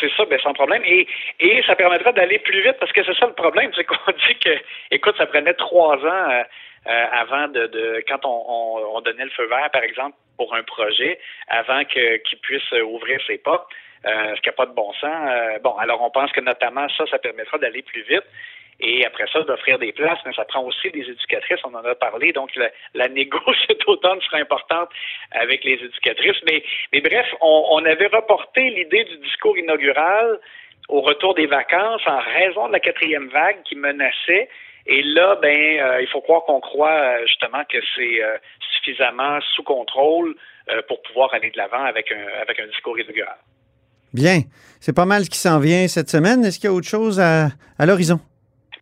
C'est 0.00 0.10
ça, 0.16 0.24
ben 0.24 0.38
sans 0.40 0.52
problème. 0.52 0.82
Et, 0.84 1.06
et 1.40 1.62
ça 1.66 1.76
permettra 1.76 2.12
d'aller 2.12 2.38
plus 2.38 2.62
vite 2.62 2.76
parce 2.80 2.92
que 2.92 3.04
c'est 3.04 3.16
ça 3.16 3.26
le 3.26 3.34
problème, 3.34 3.70
c'est 3.74 3.84
qu'on 3.84 4.12
dit 4.28 4.38
que, 4.38 4.50
écoute, 4.90 5.16
ça 5.16 5.26
prenait 5.26 5.54
trois 5.54 5.96
ans 5.96 6.30
euh, 6.30 6.42
euh, 6.86 7.06
avant 7.12 7.48
de, 7.48 7.66
de 7.66 8.04
quand 8.08 8.24
on, 8.24 8.44
on, 8.48 8.96
on 8.96 9.00
donnait 9.00 9.24
le 9.24 9.30
feu 9.30 9.46
vert, 9.46 9.70
par 9.72 9.82
exemple, 9.82 10.16
pour 10.36 10.54
un 10.54 10.62
projet, 10.62 11.18
avant 11.48 11.84
qu'il 11.84 12.38
puisse 12.42 12.70
ouvrir 12.72 13.20
ses 13.26 13.38
portes. 13.38 13.68
Euh, 14.06 14.36
ce 14.36 14.40
qui 14.42 14.50
n'a 14.50 14.52
pas 14.52 14.66
de 14.66 14.74
bon 14.74 14.92
sens. 15.00 15.30
Bon, 15.62 15.74
alors 15.78 16.02
on 16.02 16.10
pense 16.10 16.30
que 16.30 16.42
notamment 16.42 16.86
ça, 16.90 17.06
ça 17.06 17.18
permettra 17.18 17.56
d'aller 17.56 17.80
plus 17.80 18.02
vite. 18.02 18.24
Et 18.80 19.04
après 19.06 19.26
ça, 19.32 19.40
d'offrir 19.42 19.78
des 19.78 19.92
places, 19.92 20.18
mais 20.26 20.32
ça 20.34 20.44
prend 20.44 20.62
aussi 20.62 20.90
des 20.90 21.02
éducatrices, 21.02 21.60
on 21.64 21.74
en 21.74 21.84
a 21.84 21.94
parlé. 21.94 22.32
Donc, 22.32 22.54
la, 22.56 22.70
la 22.94 23.08
négo 23.08 23.38
cet 23.68 23.86
automne 23.86 24.20
sera 24.22 24.38
importante 24.38 24.88
avec 25.30 25.64
les 25.64 25.74
éducatrices. 25.74 26.42
Mais, 26.46 27.00
bref, 27.00 27.26
on, 27.40 27.84
avait 27.84 28.06
reporté 28.06 28.70
l'idée 28.70 29.04
du 29.04 29.18
discours 29.18 29.56
inaugural 29.58 30.40
au 30.88 31.00
retour 31.00 31.34
des 31.34 31.46
vacances 31.46 32.02
en 32.06 32.18
raison 32.18 32.68
de 32.68 32.72
la 32.72 32.80
quatrième 32.80 33.28
vague 33.28 33.62
qui 33.64 33.76
menaçait. 33.76 34.48
Et 34.86 35.02
là, 35.02 35.36
ben, 35.40 35.78
euh, 35.80 36.02
il 36.02 36.08
faut 36.08 36.20
croire 36.20 36.44
qu'on 36.44 36.60
croit 36.60 36.90
euh, 36.90 37.26
justement 37.26 37.64
que 37.64 37.78
c'est 37.94 38.22
euh, 38.22 38.36
suffisamment 38.74 39.38
sous 39.54 39.62
contrôle 39.62 40.34
pour 40.88 41.02
pouvoir 41.02 41.34
aller 41.34 41.50
de 41.50 41.58
l'avant 41.58 41.84
avec 41.84 42.10
un, 42.10 42.40
avec 42.40 42.58
un 42.58 42.66
discours 42.66 42.98
inaugural. 42.98 43.36
Bien. 44.14 44.40
C'est 44.80 44.96
pas 44.96 45.04
mal 45.04 45.24
ce 45.24 45.28
qui 45.28 45.38
s'en 45.38 45.58
vient 45.58 45.86
cette 45.88 46.08
semaine. 46.08 46.42
Est-ce 46.42 46.58
qu'il 46.58 46.70
y 46.70 46.72
a 46.72 46.74
autre 46.74 46.88
chose 46.88 47.20
à, 47.20 47.48
à 47.78 47.84
l'horizon? 47.84 48.18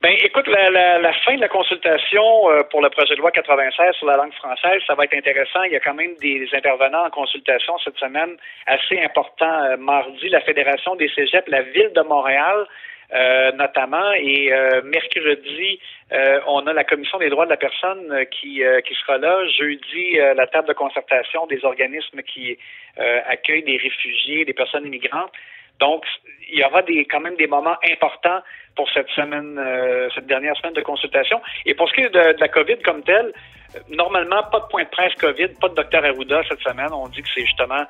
Ben, 0.02 0.16
écoute, 0.24 0.48
la, 0.48 0.68
la, 0.68 0.98
la 0.98 1.12
fin 1.12 1.36
de 1.36 1.40
la 1.40 1.48
consultation 1.48 2.50
euh, 2.50 2.64
pour 2.72 2.82
le 2.82 2.90
projet 2.90 3.14
de 3.14 3.20
loi 3.20 3.30
96 3.30 3.94
sur 3.94 4.08
la 4.08 4.16
langue 4.16 4.32
française, 4.32 4.82
ça 4.84 4.96
va 4.96 5.04
être 5.04 5.14
intéressant. 5.14 5.62
Il 5.62 5.70
y 5.70 5.76
a 5.76 5.78
quand 5.78 5.94
même 5.94 6.16
des 6.20 6.48
intervenants 6.52 7.06
en 7.06 7.10
consultation 7.10 7.78
cette 7.84 7.96
semaine 7.98 8.36
assez 8.66 8.98
importants. 8.98 9.62
Euh, 9.62 9.76
mardi, 9.76 10.28
la 10.28 10.40
Fédération 10.40 10.96
des 10.96 11.08
cégeps, 11.10 11.46
la 11.46 11.62
ville 11.62 11.92
de 11.94 12.00
Montréal, 12.00 12.66
euh, 13.14 13.52
notamment, 13.52 14.12
et 14.14 14.52
euh, 14.52 14.82
mercredi, 14.82 15.78
euh, 16.12 16.40
on 16.48 16.66
a 16.66 16.72
la 16.72 16.82
Commission 16.82 17.18
des 17.18 17.28
droits 17.28 17.44
de 17.44 17.50
la 17.50 17.56
personne 17.56 18.10
euh, 18.10 18.24
qui, 18.24 18.64
euh, 18.64 18.80
qui 18.80 18.94
sera 18.94 19.18
là. 19.18 19.46
Jeudi, 19.56 20.16
la 20.34 20.48
table 20.48 20.66
de 20.66 20.72
concertation 20.72 21.46
des 21.46 21.64
organismes 21.64 22.22
qui 22.22 22.58
accueillent 22.96 23.62
des 23.62 23.76
réfugiés, 23.76 24.44
des 24.44 24.52
personnes 24.52 24.84
immigrantes. 24.84 25.30
Donc, 25.78 26.04
il 26.50 26.58
y 26.58 26.64
aura 26.64 26.82
des, 26.82 27.04
quand 27.04 27.20
même 27.20 27.36
des 27.36 27.46
moments 27.46 27.76
importants 27.90 28.40
pour 28.74 28.88
cette 28.92 29.08
semaine, 29.10 29.58
euh, 29.58 30.08
cette 30.14 30.26
dernière 30.26 30.56
semaine 30.56 30.74
de 30.74 30.82
consultation. 30.82 31.40
Et 31.66 31.74
pour 31.74 31.88
ce 31.88 31.94
qui 31.94 32.00
est 32.00 32.10
de, 32.10 32.34
de 32.34 32.40
la 32.40 32.48
COVID 32.48 32.78
comme 32.84 33.02
telle, 33.02 33.32
euh, 33.74 33.78
normalement, 33.90 34.42
pas 34.50 34.60
de 34.60 34.66
point 34.66 34.84
de 34.84 34.88
presse 34.88 35.14
COVID, 35.20 35.48
pas 35.60 35.68
de 35.68 35.74
docteur 35.74 36.04
Arruda 36.04 36.42
cette 36.48 36.60
semaine. 36.60 36.88
On 36.92 37.08
dit 37.08 37.22
que 37.22 37.28
c'est 37.34 37.44
justement 37.44 37.84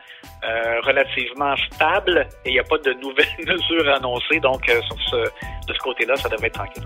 euh, 0.45 0.81
relativement 0.83 1.55
stable 1.57 2.27
et 2.45 2.51
il 2.51 2.53
n'y 2.53 2.61
a 2.61 2.65
pas 2.65 2.79
de 2.79 2.93
nouvelles 2.95 3.27
mesures 3.47 3.95
annoncées. 3.95 4.41
Donc, 4.41 4.69
euh, 4.69 4.81
sur 4.83 4.97
ce, 5.11 5.17
de 5.17 5.75
ce 5.75 5.79
côté-là, 5.79 6.17
ça 6.17 6.29
devrait 6.29 6.49
être 6.49 6.55
tranquille. 6.55 6.85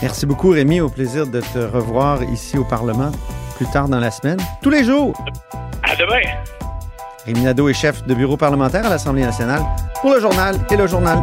Merci 0.00 0.26
beaucoup, 0.26 0.50
Rémi. 0.50 0.80
Au 0.80 0.88
plaisir 0.88 1.26
de 1.26 1.40
te 1.40 1.58
revoir 1.58 2.22
ici 2.24 2.58
au 2.58 2.64
Parlement 2.64 3.12
plus 3.56 3.66
tard 3.70 3.88
dans 3.88 4.00
la 4.00 4.10
semaine. 4.10 4.38
Tous 4.62 4.70
les 4.70 4.84
jours. 4.84 5.14
À 5.82 5.94
demain! 5.96 6.22
Rémi 7.24 7.42
Nadeau 7.42 7.68
est 7.68 7.74
chef 7.74 8.04
de 8.04 8.14
bureau 8.14 8.36
parlementaire 8.36 8.84
à 8.84 8.90
l'Assemblée 8.90 9.22
nationale 9.22 9.62
pour 10.00 10.12
le 10.12 10.20
journal 10.20 10.56
et 10.72 10.76
le 10.76 10.88
journal. 10.88 11.22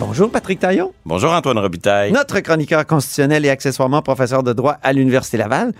Bonjour, 0.00 0.30
Patrick 0.30 0.58
Taillon, 0.58 0.94
Bonjour 1.04 1.30
Antoine 1.30 1.58
Robitaille. 1.58 2.10
notre 2.10 2.40
chroniqueur 2.40 2.86
constitutionnel 2.86 3.44
et 3.44 3.50
accessoirement 3.50 4.00
professeur 4.00 4.42
de 4.42 4.54
droit 4.54 4.78
à 4.82 4.94
l'Université 4.94 5.36
Laval. 5.36 5.72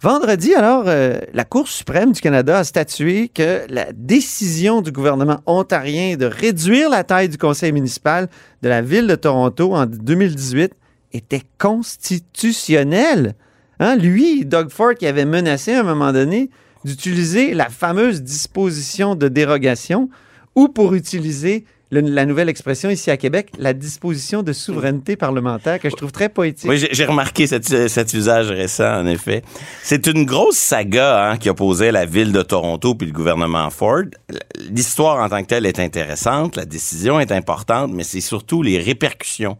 Vendredi, 0.00 0.54
alors, 0.54 0.84
euh, 0.86 1.18
la 1.32 1.44
Cour 1.44 1.66
suprême 1.66 2.12
du 2.12 2.20
Canada 2.20 2.58
a 2.58 2.62
statué 2.62 3.26
que 3.26 3.62
la 3.68 3.86
décision 3.92 4.80
du 4.80 4.92
gouvernement 4.92 5.40
ontarien 5.46 6.16
de 6.16 6.24
réduire 6.24 6.88
la 6.88 7.02
taille 7.02 7.28
du 7.28 7.36
conseil 7.36 7.72
municipal 7.72 8.28
de 8.62 8.68
la 8.68 8.80
ville 8.80 9.08
de 9.08 9.16
Toronto 9.16 9.74
en 9.74 9.86
2018 9.86 10.72
était 11.12 11.42
constitutionnelle. 11.58 13.34
Hein, 13.80 13.96
Lui, 13.96 14.44
Doug 14.44 14.68
Ford, 14.70 14.94
qui 14.94 15.08
avait 15.08 15.24
menacé 15.24 15.74
à 15.74 15.80
un 15.80 15.84
moment 15.84 16.12
donné 16.12 16.48
d'utiliser 16.84 17.54
la 17.54 17.70
fameuse 17.70 18.22
disposition 18.22 19.16
de 19.16 19.26
dérogation 19.26 20.10
ou 20.54 20.68
pour 20.68 20.94
utiliser 20.94 21.64
la 22.00 22.26
nouvelle 22.26 22.48
expression 22.48 22.90
ici 22.90 23.10
à 23.10 23.16
Québec, 23.16 23.50
la 23.58 23.72
disposition 23.72 24.42
de 24.42 24.52
souveraineté 24.52 25.16
parlementaire, 25.16 25.78
que 25.78 25.88
je 25.90 25.96
trouve 25.96 26.12
très 26.12 26.28
poétique. 26.28 26.68
Oui, 26.68 26.84
j'ai- 26.90 27.04
remarqué 27.04 27.46
cet, 27.46 27.88
cet 27.88 28.14
usage 28.14 28.50
récent, 28.50 29.00
en 29.00 29.06
effet. 29.06 29.42
C'est 29.82 30.06
une 30.06 30.24
grosse 30.24 30.56
saga 30.56 31.30
hein, 31.30 31.36
qui 31.36 31.50
opposait 31.50 31.92
la 31.92 32.06
ville 32.06 32.32
de 32.32 32.42
Toronto 32.42 32.94
puis 32.94 33.06
le 33.06 33.12
gouvernement 33.12 33.68
Ford. 33.70 34.02
L'histoire 34.70 35.22
en 35.22 35.28
tant 35.28 35.42
que 35.42 35.48
telle 35.48 35.66
est 35.66 35.78
intéressante, 35.78 36.56
la 36.56 36.64
décision 36.64 37.20
est 37.20 37.32
importante, 37.32 37.92
mais 37.92 38.04
c'est 38.04 38.20
surtout 38.20 38.62
les 38.62 38.78
répercussions 38.78 39.56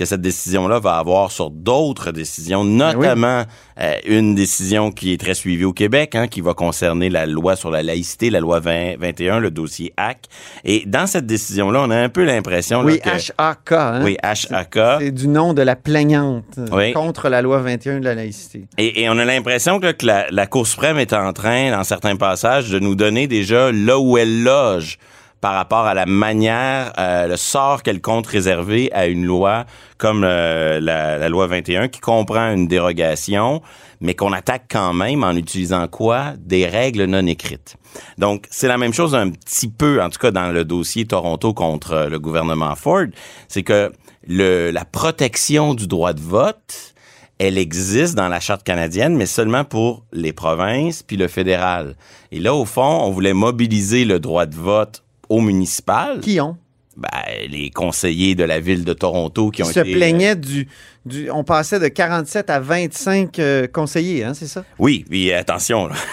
que 0.00 0.06
cette 0.06 0.22
décision-là 0.22 0.78
va 0.78 0.96
avoir 0.96 1.30
sur 1.30 1.50
d'autres 1.50 2.10
décisions, 2.10 2.64
notamment 2.64 3.44
euh, 3.78 3.92
une 4.06 4.34
décision 4.34 4.90
qui 4.92 5.12
est 5.12 5.18
très 5.20 5.34
suivie 5.34 5.64
au 5.66 5.74
Québec, 5.74 6.14
hein, 6.14 6.26
qui 6.26 6.40
va 6.40 6.54
concerner 6.54 7.10
la 7.10 7.26
loi 7.26 7.54
sur 7.54 7.70
la 7.70 7.82
laïcité, 7.82 8.30
la 8.30 8.40
loi 8.40 8.60
20, 8.60 8.96
21, 8.98 9.40
le 9.40 9.50
dossier 9.50 9.92
HAC. 9.98 10.24
Et 10.64 10.84
dans 10.86 11.06
cette 11.06 11.26
décision-là, 11.26 11.82
on 11.86 11.90
a 11.90 11.96
un 11.98 12.08
peu 12.08 12.24
l'impression 12.24 12.80
Oui. 12.80 12.98
HAK. 13.36 13.72
hein? 13.72 14.00
Oui, 14.02 14.16
HAK. 14.22 14.78
C'est 15.00 15.10
du 15.10 15.28
nom 15.28 15.52
de 15.52 15.60
la 15.60 15.76
plaignante 15.76 16.44
euh, 16.56 16.66
Oui. 16.72 16.92
contre 16.94 17.28
la 17.28 17.42
loi 17.42 17.58
21 17.60 18.00
de 18.00 18.04
la 18.06 18.14
laïcité. 18.14 18.64
Et, 18.78 19.02
et 19.02 19.10
on 19.10 19.18
a 19.18 19.24
l'impression 19.26 19.80
que, 19.80 19.92
que 19.92 20.06
la, 20.06 20.26
la 20.30 20.46
Cour 20.46 20.66
suprême 20.66 20.96
est 20.96 21.12
en 21.12 21.34
train, 21.34 21.72
dans 21.72 21.84
certains 21.84 22.16
passages, 22.16 22.70
de 22.70 22.78
nous 22.78 22.94
donner 22.94 23.26
déjà 23.26 23.70
là 23.70 23.98
où 23.98 24.16
elle 24.16 24.42
loge 24.44 24.96
par 25.40 25.54
rapport 25.54 25.86
à 25.86 25.94
la 25.94 26.06
manière, 26.06 26.92
euh, 26.98 27.26
le 27.26 27.36
sort 27.36 27.82
qu'elle 27.82 28.00
compte 28.00 28.26
réserver 28.26 28.92
à 28.92 29.06
une 29.06 29.24
loi 29.24 29.64
comme 29.96 30.22
euh, 30.24 30.80
la, 30.80 31.18
la 31.18 31.28
loi 31.28 31.46
21 31.46 31.88
qui 31.88 32.00
comprend 32.00 32.52
une 32.52 32.68
dérogation, 32.68 33.62
mais 34.00 34.14
qu'on 34.14 34.32
attaque 34.32 34.64
quand 34.70 34.92
même 34.92 35.24
en 35.24 35.32
utilisant 35.32 35.88
quoi? 35.88 36.34
Des 36.38 36.66
règles 36.66 37.04
non 37.04 37.26
écrites. 37.26 37.76
Donc, 38.18 38.46
c'est 38.50 38.68
la 38.68 38.78
même 38.78 38.92
chose 38.92 39.14
un 39.14 39.30
petit 39.30 39.68
peu, 39.68 40.02
en 40.02 40.10
tout 40.10 40.18
cas 40.18 40.30
dans 40.30 40.52
le 40.52 40.64
dossier 40.64 41.06
Toronto 41.06 41.54
contre 41.54 41.92
euh, 41.92 42.08
le 42.08 42.18
gouvernement 42.18 42.74
Ford, 42.74 43.06
c'est 43.48 43.62
que 43.62 43.92
le, 44.26 44.70
la 44.70 44.84
protection 44.84 45.74
du 45.74 45.86
droit 45.86 46.12
de 46.12 46.20
vote 46.20 46.94
elle 47.38 47.56
existe 47.56 48.14
dans 48.16 48.28
la 48.28 48.38
charte 48.38 48.64
canadienne, 48.64 49.16
mais 49.16 49.24
seulement 49.24 49.64
pour 49.64 50.04
les 50.12 50.34
provinces 50.34 51.02
puis 51.02 51.16
le 51.16 51.26
fédéral. 51.26 51.96
Et 52.32 52.38
là, 52.38 52.54
au 52.54 52.66
fond, 52.66 53.00
on 53.00 53.10
voulait 53.10 53.32
mobiliser 53.32 54.04
le 54.04 54.20
droit 54.20 54.44
de 54.44 54.54
vote 54.54 55.02
au 55.30 55.40
municipal. 55.40 56.20
Qui 56.20 56.38
ont? 56.40 56.58
Ben, 56.96 57.08
les 57.48 57.70
conseillers 57.70 58.34
de 58.34 58.44
la 58.44 58.60
ville 58.60 58.84
de 58.84 58.92
Toronto 58.92 59.50
qui 59.50 59.62
ont 59.62 59.66
se 59.66 59.80
été... 59.80 59.92
plaignaient 59.92 60.36
du, 60.36 60.68
du- 61.06 61.30
On 61.30 61.44
passait 61.44 61.78
de 61.80 61.88
47 61.88 62.50
à 62.50 62.60
25 62.60 63.38
euh, 63.38 63.66
conseillers, 63.68 64.24
hein, 64.24 64.34
c'est 64.34 64.48
ça? 64.48 64.64
Oui, 64.78 65.32
attention, 65.32 65.86
là. 65.86 65.94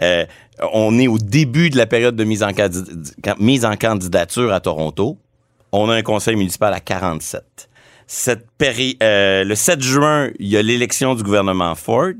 Euh, 0.00 0.24
on 0.72 0.98
est 0.98 1.08
au 1.08 1.18
début 1.18 1.70
de 1.70 1.76
la 1.76 1.84
période 1.86 2.14
de 2.16 2.24
mise 2.24 2.42
en, 2.42 2.50
mise 3.38 3.64
en 3.64 3.76
candidature 3.76 4.52
à 4.52 4.60
Toronto. 4.60 5.18
On 5.72 5.90
a 5.90 5.94
un 5.94 6.02
conseil 6.02 6.36
municipal 6.36 6.72
à 6.72 6.80
47. 6.80 7.68
Cette 8.06 8.46
péri- 8.56 8.96
euh, 9.02 9.44
le 9.44 9.54
7 9.54 9.82
juin, 9.82 10.30
il 10.38 10.48
y 10.48 10.56
a 10.56 10.62
l'élection 10.62 11.14
du 11.14 11.22
gouvernement 11.22 11.74
Ford. 11.74 12.12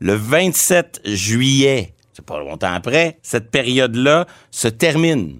Le 0.00 0.14
27 0.14 1.02
juillet, 1.04 1.94
c'est 2.12 2.24
pas 2.24 2.38
longtemps 2.40 2.72
après, 2.72 3.18
cette 3.22 3.50
période-là 3.50 4.26
se 4.50 4.68
termine. 4.68 5.36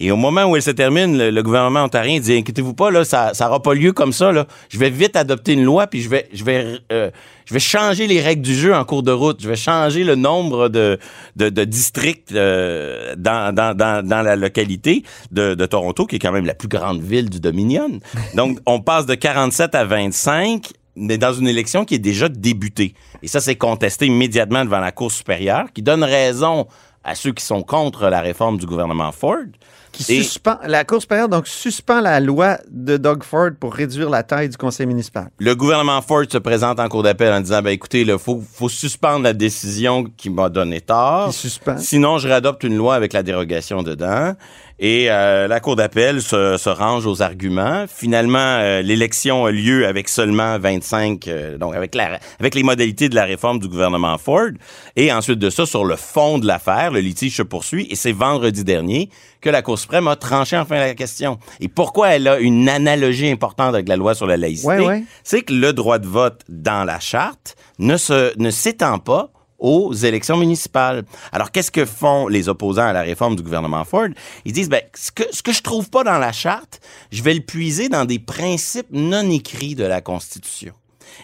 Et 0.00 0.12
au 0.12 0.16
moment 0.16 0.44
où 0.44 0.54
elle 0.54 0.62
se 0.62 0.70
termine, 0.70 1.18
le, 1.18 1.30
le 1.30 1.42
gouvernement 1.42 1.82
ontarien 1.82 2.20
dit 2.20 2.34
inquiétez-vous 2.34 2.74
pas 2.74 2.90
là, 2.90 3.04
ça 3.04 3.34
ça 3.34 3.48
aura 3.48 3.60
pas 3.60 3.74
lieu 3.74 3.92
comme 3.92 4.12
ça 4.12 4.30
là. 4.30 4.46
Je 4.68 4.78
vais 4.78 4.90
vite 4.90 5.16
adopter 5.16 5.54
une 5.54 5.64
loi 5.64 5.88
puis 5.88 6.02
je 6.02 6.08
vais 6.08 6.28
je 6.32 6.44
vais 6.44 6.78
euh, 6.92 7.10
je 7.46 7.54
vais 7.54 7.60
changer 7.60 8.06
les 8.06 8.20
règles 8.20 8.42
du 8.42 8.54
jeu 8.54 8.72
en 8.74 8.84
cours 8.84 9.02
de 9.02 9.10
route. 9.10 9.42
Je 9.42 9.48
vais 9.48 9.56
changer 9.56 10.04
le 10.04 10.14
nombre 10.14 10.68
de 10.68 10.98
de, 11.34 11.48
de 11.48 11.64
districts 11.64 12.30
euh, 12.32 13.14
dans, 13.16 13.52
dans 13.52 13.76
dans 13.76 14.06
dans 14.06 14.22
la 14.22 14.36
localité 14.36 15.02
de, 15.32 15.54
de 15.54 15.66
Toronto 15.66 16.06
qui 16.06 16.16
est 16.16 16.20
quand 16.20 16.32
même 16.32 16.46
la 16.46 16.54
plus 16.54 16.68
grande 16.68 17.02
ville 17.02 17.28
du 17.28 17.40
Dominion. 17.40 17.98
Donc 18.34 18.60
on 18.66 18.80
passe 18.80 19.06
de 19.06 19.16
47 19.16 19.74
à 19.74 19.84
25 19.84 20.70
mais 20.94 21.16
dans 21.16 21.32
une 21.32 21.48
élection 21.48 21.84
qui 21.84 21.94
est 21.94 22.00
déjà 22.00 22.28
débutée. 22.28 22.94
Et 23.22 23.28
ça, 23.28 23.40
c'est 23.40 23.54
contesté 23.54 24.06
immédiatement 24.06 24.64
devant 24.64 24.80
la 24.80 24.90
Cour 24.90 25.12
supérieure, 25.12 25.66
qui 25.72 25.80
donne 25.80 26.02
raison 26.02 26.66
à 27.04 27.14
ceux 27.14 27.32
qui 27.32 27.44
sont 27.44 27.62
contre 27.62 28.08
la 28.08 28.20
réforme 28.20 28.58
du 28.58 28.66
gouvernement 28.66 29.12
Ford. 29.12 29.46
Qui 30.04 30.12
Et- 30.14 30.22
suspend, 30.22 30.58
la 30.64 30.84
Cour 30.84 31.00
supérieure 31.00 31.28
donc 31.28 31.48
suspend 31.48 32.00
la 32.00 32.20
loi 32.20 32.58
de 32.70 32.96
Doug 32.96 33.24
Ford 33.24 33.50
pour 33.58 33.74
réduire 33.74 34.08
la 34.10 34.22
taille 34.22 34.48
du 34.48 34.56
conseil 34.56 34.86
municipal. 34.86 35.28
Le 35.38 35.54
gouvernement 35.56 36.00
Ford 36.02 36.22
se 36.30 36.38
présente 36.38 36.78
en 36.78 36.88
cour 36.88 37.02
d'appel 37.02 37.32
en 37.32 37.40
disant, 37.40 37.62
ben 37.62 37.70
écoutez, 37.70 38.02
il 38.02 38.18
faut, 38.18 38.40
faut 38.54 38.68
suspendre 38.68 39.24
la 39.24 39.32
décision 39.32 40.04
qui 40.16 40.30
m'a 40.30 40.48
donné 40.48 40.80
tort. 40.80 41.28
Qui 41.30 41.34
suspend. 41.36 41.78
Sinon, 41.78 42.18
je 42.18 42.28
réadopte 42.28 42.62
une 42.62 42.76
loi 42.76 42.94
avec 42.94 43.12
la 43.12 43.22
dérogation 43.24 43.82
dedans. 43.82 44.34
Et 44.80 45.10
euh, 45.10 45.48
la 45.48 45.58
cour 45.58 45.74
d'appel 45.74 46.22
se, 46.22 46.56
se 46.56 46.68
range 46.70 47.04
aux 47.04 47.20
arguments. 47.20 47.86
Finalement, 47.88 48.38
euh, 48.38 48.80
l'élection 48.80 49.44
a 49.46 49.50
lieu 49.50 49.86
avec 49.86 50.08
seulement 50.08 50.56
25, 50.58 51.26
euh, 51.26 51.58
donc 51.58 51.74
avec 51.74 51.96
la, 51.96 52.20
avec 52.38 52.54
les 52.54 52.62
modalités 52.62 53.08
de 53.08 53.16
la 53.16 53.24
réforme 53.24 53.58
du 53.58 53.66
gouvernement 53.68 54.16
Ford. 54.18 54.50
Et 54.94 55.12
ensuite 55.12 55.40
de 55.40 55.50
ça, 55.50 55.66
sur 55.66 55.84
le 55.84 55.96
fond 55.96 56.38
de 56.38 56.46
l'affaire, 56.46 56.92
le 56.92 57.00
litige 57.00 57.36
se 57.36 57.42
poursuit. 57.42 57.88
Et 57.90 57.96
c'est 57.96 58.12
vendredi 58.12 58.62
dernier 58.62 59.10
que 59.40 59.50
la 59.50 59.62
Cour 59.62 59.78
suprême 59.80 60.06
a 60.06 60.14
tranché 60.14 60.56
enfin 60.56 60.76
la 60.76 60.94
question. 60.94 61.38
Et 61.60 61.66
pourquoi 61.68 62.10
elle 62.10 62.28
a 62.28 62.38
une 62.38 62.68
analogie 62.68 63.28
importante 63.30 63.74
avec 63.74 63.88
la 63.88 63.96
loi 63.96 64.14
sur 64.14 64.26
la 64.26 64.36
laïcité, 64.36 64.68
Ouais, 64.68 64.86
ouais. 64.86 65.02
c'est 65.24 65.42
que 65.42 65.54
le 65.54 65.72
droit 65.72 65.98
de 65.98 66.06
vote 66.06 66.42
dans 66.48 66.84
la 66.84 67.00
charte 67.00 67.56
ne 67.80 67.96
se 67.96 68.32
ne 68.38 68.50
s'étend 68.50 68.98
pas 69.00 69.30
aux 69.58 69.92
élections 69.92 70.36
municipales. 70.36 71.04
Alors, 71.32 71.50
qu'est-ce 71.50 71.70
que 71.70 71.84
font 71.84 72.28
les 72.28 72.48
opposants 72.48 72.86
à 72.86 72.92
la 72.92 73.02
réforme 73.02 73.36
du 73.36 73.42
gouvernement 73.42 73.84
Ford? 73.84 74.08
Ils 74.44 74.52
disent, 74.52 74.68
ben, 74.68 74.82
ce 74.94 75.10
que, 75.10 75.24
ce 75.32 75.42
que 75.42 75.52
je 75.52 75.62
trouve 75.62 75.90
pas 75.90 76.04
dans 76.04 76.18
la 76.18 76.32
charte, 76.32 76.80
je 77.10 77.22
vais 77.22 77.34
le 77.34 77.40
puiser 77.40 77.88
dans 77.88 78.04
des 78.04 78.18
principes 78.18 78.88
non 78.92 79.28
écrits 79.30 79.74
de 79.74 79.84
la 79.84 80.00
Constitution. 80.00 80.72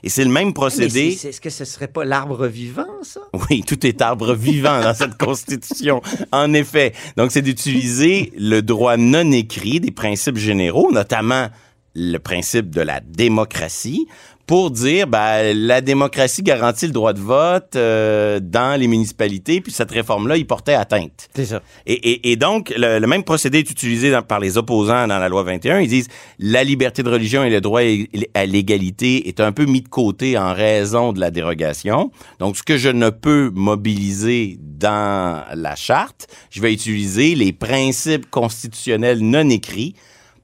Et 0.03 0.09
c'est 0.09 0.25
le 0.25 0.31
même 0.31 0.49
Mais 0.49 0.53
procédé. 0.55 1.19
Est-ce 1.23 1.41
que 1.41 1.51
ce 1.51 1.65
serait 1.65 1.89
pas 1.89 2.05
l'arbre 2.05 2.47
vivant, 2.47 2.87
ça? 3.03 3.21
Oui, 3.49 3.63
tout 3.63 3.87
est 3.87 4.01
arbre 4.03 4.35
vivant 4.35 4.81
dans 4.81 4.95
cette 4.95 5.17
Constitution. 5.17 6.01
En 6.33 6.53
effet. 6.53 6.93
Donc, 7.17 7.31
c'est 7.33 7.43
d'utiliser 7.43 8.33
le 8.37 8.61
droit 8.61 8.97
non 8.97 9.31
écrit 9.31 9.79
des 9.81 9.91
principes 9.91 10.37
généraux, 10.37 10.91
notamment 10.91 11.49
le 11.95 12.19
principe 12.19 12.71
de 12.71 12.81
la 12.81 13.01
démocratie, 13.01 14.07
pour 14.47 14.71
dire 14.71 15.07
ben, 15.07 15.57
la 15.57 15.81
démocratie 15.81 16.43
garantit 16.43 16.87
le 16.87 16.93
droit 16.93 17.13
de 17.15 17.21
vote 17.21 17.77
euh, 17.77 18.41
dans 18.43 18.79
les 18.79 18.87
municipalités, 18.89 19.61
puis 19.63 19.73
cette 19.73 19.91
réforme-là, 19.91 20.37
il 20.37 20.47
portait 20.47 20.75
atteinte. 20.75 21.29
C'est 21.35 21.47
ça. 21.47 21.63
Et, 21.87 21.95
et- 21.95 22.33
et 22.33 22.37
donc, 22.37 22.73
le, 22.77 22.99
le 22.99 23.07
même 23.07 23.25
procédé 23.25 23.59
est 23.61 23.71
utilisé 23.71 24.11
dans- 24.11 24.23
par 24.23 24.41
les 24.41 24.59
opposants 24.59 25.07
dans 25.07 25.19
la 25.19 25.29
loi 25.31 25.43
21. 25.45 25.81
Ils 25.81 25.89
disent 25.89 26.09
la 26.39 26.63
liberté 26.63 27.03
de 27.03 27.09
religion 27.09 27.43
et 27.43 27.49
le 27.51 27.61
droit 27.63 27.81
à 28.35 28.47
l'égalité 28.47 29.29
est 29.29 29.41
un 29.41 29.53
peu 29.53 29.65
mis 29.65 29.81
de 29.81 29.89
côté 29.89 30.37
en 30.37 30.53
raison 30.53 31.13
de 31.15 31.21
la 31.21 31.31
dérogation. 31.31 32.11
Donc, 32.39 32.57
ce 32.59 32.63
que 32.63 32.77
je 32.77 32.91
ne 32.91 33.09
peux 33.11 33.51
mobiliser 33.55 34.59
dans 34.61 35.43
la 35.55 35.75
charte, 35.77 36.27
je 36.51 36.61
vais 36.61 36.73
utiliser 36.73 37.35
les 37.35 37.53
principes 37.53 38.29
constitutionnels 38.31 39.21
non 39.21 39.49
écrits 39.49 39.95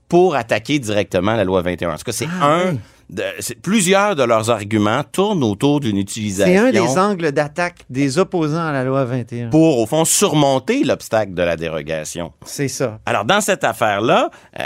pour 0.08 0.34
attaquer 0.34 0.78
directement 0.78 1.34
la 1.36 1.44
loi 1.44 1.62
21. 1.62 1.90
En 1.92 1.96
tout 1.96 2.04
cas, 2.04 2.12
c'est 2.12 2.26
Ah, 2.40 2.46
un... 2.54 2.72
oui. 2.72 2.78
De- 3.10 3.54
plusieurs 3.62 4.14
de 4.16 4.22
leurs 4.22 4.50
arguments 4.50 5.02
tournent 5.04 5.42
autour 5.44 5.80
d'une 5.80 5.96
utilisation 5.98 6.52
C'est 6.70 6.78
un 6.78 6.86
des 6.86 6.98
angles 6.98 7.32
d'attaque 7.32 7.78
des 7.90 8.18
opposants 8.18 8.66
à 8.66 8.72
la 8.72 8.84
loi 8.84 9.04
21. 9.04 9.50
pour, 9.50 9.78
au 9.78 9.86
fond, 9.86 10.04
surmonter 10.04 10.84
l'obstacle 10.84 11.34
de 11.34 11.42
la 11.42 11.56
dérogation. 11.56 12.32
C'est 12.44 12.68
ça. 12.68 12.98
Alors, 13.06 13.24
dans 13.24 13.40
cette 13.40 13.64
affaire-là, 13.64 14.30
euh, 14.58 14.62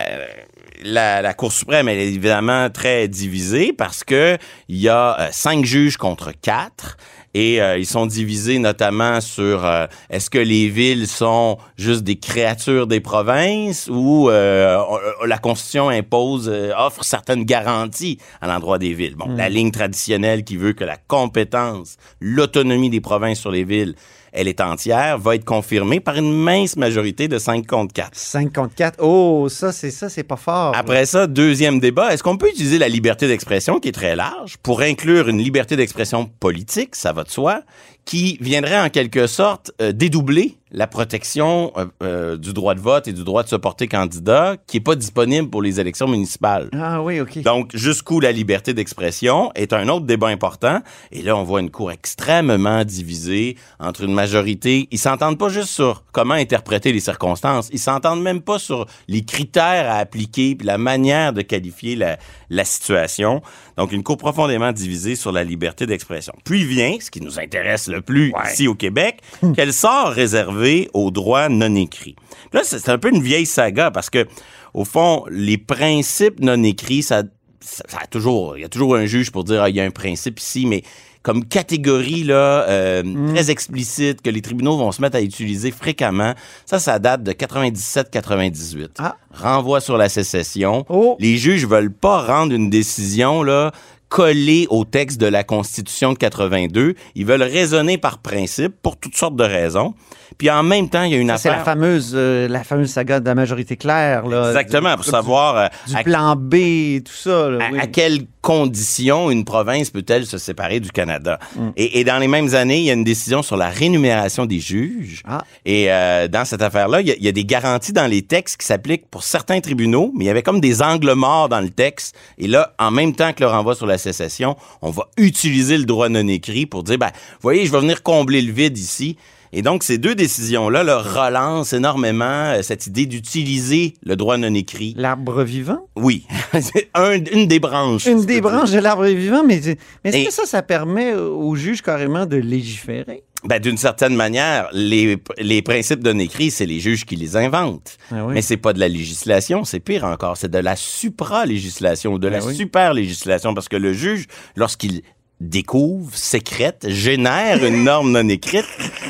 la, 0.83 1.23
la 1.23 1.35
Cour 1.35 1.53
suprême, 1.53 1.89
elle 1.89 1.99
est 1.99 2.09
évidemment 2.09 2.69
très 2.71 3.09
divisée 3.09 3.73
parce 3.73 4.05
que 4.05 4.37
il 4.69 4.77
y 4.79 4.89
a 4.89 5.19
euh, 5.21 5.29
cinq 5.33 5.65
juges 5.65 5.97
contre 5.97 6.33
quatre. 6.43 6.97
Et 7.37 7.61
euh, 7.61 7.77
ils 7.79 7.87
sont 7.87 8.07
divisés 8.07 8.59
notamment 8.61 9.21
sur 9.21 9.65
euh, 9.65 9.87
est-ce 10.09 10.31
que 10.31 10.39
les 10.39 10.69
villes 10.69 11.09
sont 11.09 11.59
juste 11.77 12.03
des 12.05 12.15
créatures 12.17 12.87
des 12.87 13.01
provinces 13.01 13.89
ou 13.93 14.31
euh, 14.31 14.79
on- 14.89 15.25
la 15.27 15.39
Constitution 15.39 15.89
impose, 15.89 16.49
euh, 16.49 16.71
offre 16.79 17.03
certaines 17.05 17.45
garanties 17.45 18.19
à 18.41 18.47
l'endroit 18.47 18.79
des 18.79 18.93
villes. 18.95 19.17
Bon, 19.17 19.27
la 19.37 19.49
ligne 19.49 19.73
traditionnelle 19.73 20.45
qui 20.45 20.57
veut 20.57 20.75
que 20.75 20.85
la 20.85 20.97
compétence, 20.97 21.97
l'autonomie 22.21 22.91
des 22.91 23.01
provinces 23.01 23.41
sur 23.41 23.51
les 23.51 23.65
villes, 23.65 23.95
elle 24.35 24.49
est 24.49 24.61
entière, 24.61 25.19
va 25.19 25.37
être 25.37 25.45
confirmée 25.45 26.01
par 26.01 26.17
une 26.17 26.33
mince 26.33 26.77
majorité 26.77 27.29
de 27.29 27.39
5 27.39 27.67
contre 27.67 27.95
4. 27.95 28.11
5 28.13 28.53
contre 28.53 28.75
4. 28.75 28.99
Oh, 29.01 29.49
ça, 29.49 29.73
c'est 29.73 29.91
ça, 29.91 30.09
c'est 30.09 30.25
pas 30.25 30.37
fort. 30.37 30.77
Après 30.77 31.07
ça, 31.07 31.27
deuxième 31.27 31.79
débat, 31.79 32.13
est-ce 32.13 32.23
qu'on 32.23 32.37
peut 32.37 32.49
utiliser 32.49 32.79
la 32.79 32.89
liberté 32.89 33.29
d'expression, 33.29 33.79
qui 33.79 33.89
est 33.89 33.93
très 33.93 34.17
large, 34.17 34.57
pour 34.59 34.83
inclure 34.83 35.29
une 35.29 35.39
liberté 35.39 35.77
d'expression 35.77 36.27
politique, 36.41 36.97
ça 36.97 37.13
va 37.13 37.23
de 37.23 37.31
soi, 37.31 37.63
qui 38.05 38.39
viendrait 38.41 38.81
en 38.81 38.91
quelque 38.91 39.27
sorte 39.27 39.73
euh, 39.81 39.93
dédoubler 39.93 40.57
la 40.75 40.89
protection 40.89 41.73
euh, 41.77 41.87
euh, 42.03 42.37
du 42.37 42.53
droit 42.53 42.75
de 42.75 42.81
vote 42.81 43.07
et 43.07 43.13
du 43.13 43.23
droit 43.23 43.45
de 43.45 43.49
se 43.49 43.55
porter 43.55 43.87
candidat, 43.87 44.57
qui 44.67 44.79
est 44.79 44.81
pas 44.81 44.97
disponible 44.97 45.49
pour 45.49 45.63
les 45.63 45.79
élections 45.79 46.09
municipales. 46.09 46.69
Ah 46.73 47.01
oui, 47.01 47.21
OK. 47.21 47.39
Donc, 47.43 47.75
jusqu'où 47.75 48.19
la 48.19 48.33
liberté 48.33 48.75
d'expression 48.75 49.53
est 49.55 49.73
un 49.73 49.89
autre 49.89 50.05
débat 50.05 50.29
important. 50.29 50.81
Et 51.13 51.23
là, 51.23 51.37
on 51.37 51.45
voit 51.45 51.61
une 51.61 51.71
cour 51.71 51.93
extrêmement 51.93 52.85
divisée 52.85 53.57
entre 53.79 54.03
une 54.03 54.13
majorité. 54.13 54.89
Ils 54.91 54.99
s'entendent 54.99 55.39
pas 55.39 55.49
juste 55.49 55.69
sur 55.69 56.03
comment 56.11 56.35
interpréter 56.35 56.93
les 56.93 57.01
circonstances. 57.01 57.69
Ils 57.73 57.79
s'entendent 57.79 58.23
même 58.23 58.41
pas 58.41 58.59
sur 58.59 58.87
les 59.07 59.25
critères 59.25 59.89
à 59.89 59.99
appliquer 59.99 60.57
puis 60.57 60.67
la 60.67 60.77
manière 60.77 61.33
de 61.33 61.43
qualifier 61.43 61.95
la, 61.95 62.19
la 62.51 62.65
situation. 62.65 63.43
Donc, 63.77 63.93
une 63.93 64.03
cour 64.03 64.17
profondément 64.17 64.73
divisée 64.73 65.15
sur 65.15 65.31
la 65.31 65.45
liberté 65.45 65.87
d'expression. 65.87 66.35
Puis 66.45 66.65
vient, 66.65 66.97
ce 67.01 67.13
qui 67.13 67.21
nous 67.21 67.39
intéresse 67.39 67.87
le 67.95 68.03
plus 68.03 68.33
ici 68.51 68.69
au 68.69 68.75
Québec, 68.75 69.21
quel 69.55 69.73
sort 69.73 70.09
réservé 70.09 70.89
aux 70.93 71.11
droits 71.11 71.49
non 71.49 71.75
écrits. 71.75 72.17
Là, 72.53 72.63
c'est 72.65 72.89
un 72.89 72.99
peu 72.99 73.13
une 73.13 73.23
vieille 73.23 73.47
saga 73.47 73.91
parce 73.91 74.11
que, 74.11 74.27
au 74.75 74.85
fond, 74.85 75.25
les 75.31 75.59
principes 75.59 76.41
non 76.41 76.63
écrits, 76.63 77.03
ça, 77.03 77.23
ça, 77.61 77.85
ça 77.89 77.99
a 78.03 78.07
toujours, 78.07 78.57
il 78.57 78.63
y 78.63 78.65
a 78.65 78.69
toujours 78.69 78.97
un 78.97 79.07
juge 79.07 79.31
pour 79.31 79.45
dire, 79.45 79.63
ah, 79.63 79.71
il 79.71 79.77
y 79.77 79.81
a 79.81 79.85
un 79.85 79.91
principe 79.91 80.39
ici, 80.41 80.67
mais 80.67 80.83
comme 81.25 81.47
catégorie 81.47 82.23
là 82.23 82.69
euh, 82.69 83.03
très 83.33 83.51
explicite 83.51 84.21
que 84.21 84.29
les 84.29 84.43
tribunaux 84.43 84.77
vont 84.77 84.93
se 84.93 85.01
mettre 85.01 85.17
à 85.17 85.23
utiliser 85.23 85.71
fréquemment, 85.71 86.35
ça, 86.67 86.79
ça 86.79 86.99
date 86.99 87.23
de 87.23 87.33
97-98. 87.33 88.91
Ah. 88.99 89.17
Renvoi 89.33 89.81
sur 89.81 89.97
la 89.97 90.11
sécession. 90.11 90.85
Oh. 90.91 91.17
Les 91.19 91.39
juges 91.39 91.67
veulent 91.67 91.93
pas 91.93 92.23
rendre 92.23 92.53
une 92.53 92.69
décision 92.69 93.43
là 93.43 93.73
collée 94.09 94.67
au 94.71 94.85
texte 94.85 95.21
de 95.21 95.27
la 95.27 95.45
Constitution 95.45 96.13
de 96.13 96.19
82. 96.19 96.95
Ils 97.15 97.27
veulent 97.27 97.43
raisonner 97.43 97.99
par 97.99 98.19
principe 98.19 98.75
pour 98.83 98.97
toutes 98.97 99.17
sortes 99.17 99.37
de 99.37 99.45
raisons. 99.45 99.95
Puis 100.39 100.51
en 100.51 100.63
même 100.63 100.89
temps, 100.89 101.03
il 101.05 101.13
y 101.13 101.15
a 101.15 101.19
une 101.19 101.29
Ça, 101.29 101.37
C'est 101.39 101.49
affaire. 101.49 101.59
la 101.61 101.65
fameuse, 101.65 102.13
euh, 102.15 102.49
la 102.49 102.65
fameuse 102.65 102.91
saga 102.91 103.21
de 103.21 103.27
la 103.27 103.35
majorité 103.35 103.77
claire. 103.77 104.27
Là, 104.27 104.49
Exactement, 104.49 104.91
Du- 104.91 104.97
pour 104.97 105.05
savoir 105.05 105.57
euh, 105.57 105.67
Du 105.87 105.97
à- 105.97 106.03
plan 106.03 106.35
B 106.37 107.03
tout 107.05 107.13
ça. 107.13 107.51
là, 107.51 107.67
à, 107.67 107.71
oui. 107.73 107.79
à 107.81 107.87
quelle 107.87 108.21
conditions 108.45 109.31
une 109.31 109.45
province 109.45 109.89
peut-elle 109.91 110.27
se 110.27 110.37
séparer 110.39 110.79
du 110.79 110.91
Canada? 110.91 111.39
Et, 111.77 112.01
et 112.01 112.05
dans 112.05 112.19
les 112.19 112.29
mêmes 112.29 112.55
années, 112.55 112.79
il 112.79 112.85
y 112.85 112.91
a 112.91 112.93
une 112.93 113.03
décision 113.05 113.43
sur 113.43 113.57
la 113.57 113.71
rémunération 113.71 114.45
des 114.45 114.61
juges. 114.61 115.23
Ah. 115.27 115.43
Et 115.65 115.91
euh, 115.91 116.29
dans 116.29 116.45
cette 116.45 116.61
affaire-là, 116.63 117.01
il 117.01 117.09
y, 117.09 117.11
a- 117.11 117.17
il 117.17 117.25
y 117.25 117.29
a 117.29 117.33
des 117.33 117.45
garanties 117.47 117.93
dans 117.95 118.07
les 118.07 118.21
textes 118.23 118.59
qui 118.61 118.67
s'appliquent 118.67 119.09
pour 119.11 119.23
certains 119.25 119.61
tribunaux, 119.61 120.13
mais 120.15 120.25
il 120.25 120.27
y 120.27 120.31
avait 120.31 120.43
comme 120.43 120.61
des 120.61 120.83
angles 120.83 121.15
morts 121.15 121.49
dans 121.49 121.61
le 121.63 121.71
texte. 121.71 122.15
Et 122.37 122.47
là, 122.47 122.75
en 122.79 122.91
même 122.91 123.15
temps 123.15 123.33
que 123.33 123.41
le 123.41 123.49
renvoi 123.49 123.75
sur 123.75 123.87
la 123.87 123.97
sécession, 123.99 124.57
on 124.83 124.91
va 124.91 125.09
utiliser 125.17 125.79
le 125.79 125.85
droit 125.85 126.09
non 126.11 126.29
écrit 126.29 126.67
pour 126.67 126.83
dire, 126.85 126.99
ben, 126.99 127.11
voyez, 127.41 127.65
je 127.67 127.73
vais 127.73 127.81
venir 127.81 128.03
combler 128.03 128.43
le 128.43 128.53
vide 128.53 128.77
ici. 128.77 129.17
Et 129.57 129.63
donc, 129.63 129.85
ces 129.85 129.99
deux 129.99 130.15
décisions-là 130.17 130.83
là, 130.83 130.99
relancent 130.99 131.73
énormément 131.73 132.25
euh, 132.25 132.63
cette 132.63 132.89
idée 132.89 133.07
d'utiliser 133.07 133.95
le 134.03 134.17
droit 134.17 134.37
non 134.37 134.53
écrit. 134.53 134.95
L'arbre 134.99 135.45
vivant? 135.45 135.87
Oui, 135.97 136.27
un- 136.95 137.25
une 137.33 137.47
des 137.47 137.61
branches. 137.61 138.07
Une 138.07 138.21
des 138.25 138.41
dire. 138.41 138.43
branches 138.43 138.73
de 138.73 138.81
l'arbre 138.81 139.07
vivant, 139.07 139.45
mais, 139.47 139.61
mais 140.05 140.11
est-ce 140.11 140.17
Et- 140.19 140.25
que 140.25 140.33
ça, 140.33 140.45
ça 140.45 140.63
permet 140.63 141.15
aux 141.15 141.55
juges 141.55 141.83
carrément 141.83 142.27
de 142.27 142.37
légiférer? 142.37 143.23
Ben, 143.45 143.61
d'une 143.61 143.77
certaine 143.77 144.17
manière, 144.17 144.69
les, 144.73 145.19
les 145.39 145.61
principes 145.61 146.03
non 146.03 146.19
écrits, 146.19 146.51
c'est 146.51 146.65
les 146.65 146.81
juges 146.81 147.05
qui 147.05 147.15
les 147.15 147.37
inventent. 147.37 147.99
Ah 148.11 148.25
oui. 148.25 148.33
Mais 148.35 148.43
c'est 148.43 148.57
pas 148.57 148.73
de 148.73 148.81
la 148.81 148.89
législation, 148.89 149.65
c'est 149.65 149.81
pire 149.81 150.05
encore, 150.05 150.39
c'est 150.39 150.51
de 150.51 150.59
la 150.59 150.77
supra-législation 150.77 152.15
ou 152.15 152.19
de 152.19 152.29
la 152.29 152.39
Ah 152.39 152.47
oui. 152.47 152.55
super-législation 152.57 153.53
parce 153.55 153.69
que 153.69 153.77
le 153.77 153.93
juge, 153.93 154.27
lorsqu'il 154.57 155.03
découvre, 155.49 156.17
sécrète, 156.17 156.87
génère 156.89 157.65
une 157.65 157.85
norme 157.85 158.13
non 158.13 158.29
écrite, 158.29 158.67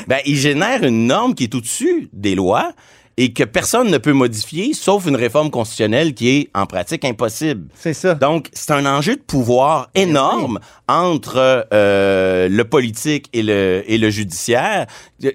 ben, 0.07 0.19
il 0.25 0.37
génère 0.37 0.83
une 0.83 1.07
norme 1.07 1.35
qui 1.35 1.45
est 1.45 1.55
au-dessus 1.55 2.09
des 2.13 2.35
lois 2.35 2.73
et 3.17 3.31
que 3.31 3.43
personne 3.45 3.89
ne 3.89 3.97
peut 3.97 4.11
modifier, 4.11 4.73
sauf 4.73 5.05
une 5.05 5.15
réforme 5.15 5.49
constitutionnelle 5.49 6.13
qui 6.13 6.29
est 6.29 6.49
en 6.53 6.65
pratique 6.65 7.05
impossible. 7.05 7.69
C'est 7.73 7.93
ça. 7.93 8.13
Donc, 8.15 8.49
c'est 8.51 8.71
un 8.71 8.85
enjeu 8.85 9.15
de 9.15 9.21
pouvoir 9.21 9.89
énorme 9.95 10.59
entre 10.89 11.65
euh, 11.73 12.49
le 12.49 12.63
politique 12.65 13.27
et 13.31 13.41
le, 13.41 13.83
et 13.87 13.97
le 13.97 14.09
judiciaire 14.09 14.85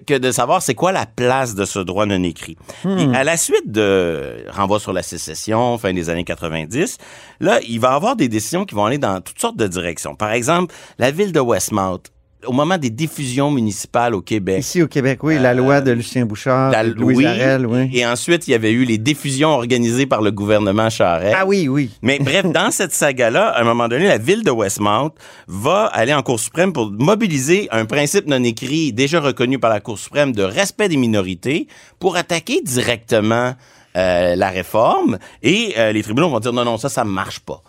que- 0.07 0.19
de 0.19 0.31
savoir 0.31 0.61
c'est 0.61 0.75
quoi 0.75 0.93
la 0.93 1.07
place 1.07 1.55
de 1.55 1.65
ce 1.65 1.79
droit 1.79 2.05
non 2.05 2.23
écrit. 2.23 2.57
Et 2.85 3.17
à 3.17 3.25
la 3.25 3.37
suite 3.39 3.71
de 3.73 4.45
renvoi 4.51 4.79
sur 4.79 4.93
la 4.93 5.03
sécession, 5.03 5.79
fin 5.79 5.95
des 5.95 6.11
années 6.11 6.25
90, 6.25 6.99
là, 7.41 7.61
il 7.67 7.81
va 7.81 7.93
y 7.93 7.95
avoir 7.95 8.15
des 8.15 8.29
décisions 8.29 8.67
qui 8.67 8.75
vont 8.75 8.85
aller 8.85 8.99
dans 8.99 9.21
toutes 9.23 9.41
sortes 9.41 9.57
de 9.57 9.67
directions. 9.67 10.15
Par 10.15 10.33
exemple, 10.33 10.75
la 10.99 11.11
ville 11.11 11.33
de 11.33 11.41
Westmount, 11.41 12.01
au 12.47 12.53
moment 12.53 12.79
des 12.79 12.91
diffusions 12.91 13.51
municipales 13.51 14.15
au 14.15 14.21
Québec, 14.23 14.61
Ici 14.61 14.83
au 14.83 14.89
Québec, 14.89 15.23
oui, 15.23 15.39
la 15.39 15.53
loi 15.55 15.81
de 15.81 15.91
Lucien 15.93 16.25
Bouchard, 16.25 16.71
la- 16.71 16.85
de 16.85 16.91
Louis 16.95 17.15
oui, 17.17 17.27
Arel, 17.27 17.67
oui. 17.67 17.91
et 17.93 18.07
ensuite, 18.07 18.49
il 18.49 18.53
y 18.53 18.55
avait 18.55 18.73
eu 18.73 18.85
les 18.85 18.99
diffusions 18.99 19.51
organisées 19.51 20.07
par 20.07 20.23
le 20.23 20.31
gouvernement 20.31 20.89
Charest. 20.91 21.37
Ah 21.39 21.45
oui, 21.47 21.69
oui. 21.69 21.91
Mais 22.03 22.19
bref, 22.19 22.47
dans 22.53 22.71
cette 22.71 22.93
saga-là, 22.93 23.49
à 23.49 23.61
un 23.61 23.65
moment 23.65 23.89
donné, 23.89 24.07
la 24.09 24.19
ville 24.19 24.43
de 24.43 24.51
Westmount 24.51 25.11
va 25.49 25.85
aller 25.87 26.15
en 26.15 26.23
Cour 26.23 26.41
suprême 26.41 26.73
pour 26.73 26.91
mobiliser 26.91 27.69
un 27.71 27.85
principe 27.85 28.27
non 28.27 28.43
écrit 28.43 28.93
déjà 28.93 29.21
reconnu 29.21 29.59
par 29.59 29.71
la 29.71 29.81
Cour 29.81 29.99
suprême 29.99 30.33
de 30.33 30.43
respect 30.43 30.89
des 30.89 30.97
minorités 30.97 31.67
pour 31.99 32.17
attaquer 32.17 32.61
directement 32.63 33.55
euh, 33.97 34.37
la 34.37 34.51
réforme. 34.51 35.19
Et 35.43 35.75
euh, 35.79 35.93
les 35.93 36.03
tribunaux 36.03 36.31
vont 36.31 36.41
dire 36.41 36.53
non, 36.53 36.65
non, 36.65 36.79
ça, 36.79 36.89
ça 36.89 37.05
marche 37.05 37.41
pas. 37.41 37.63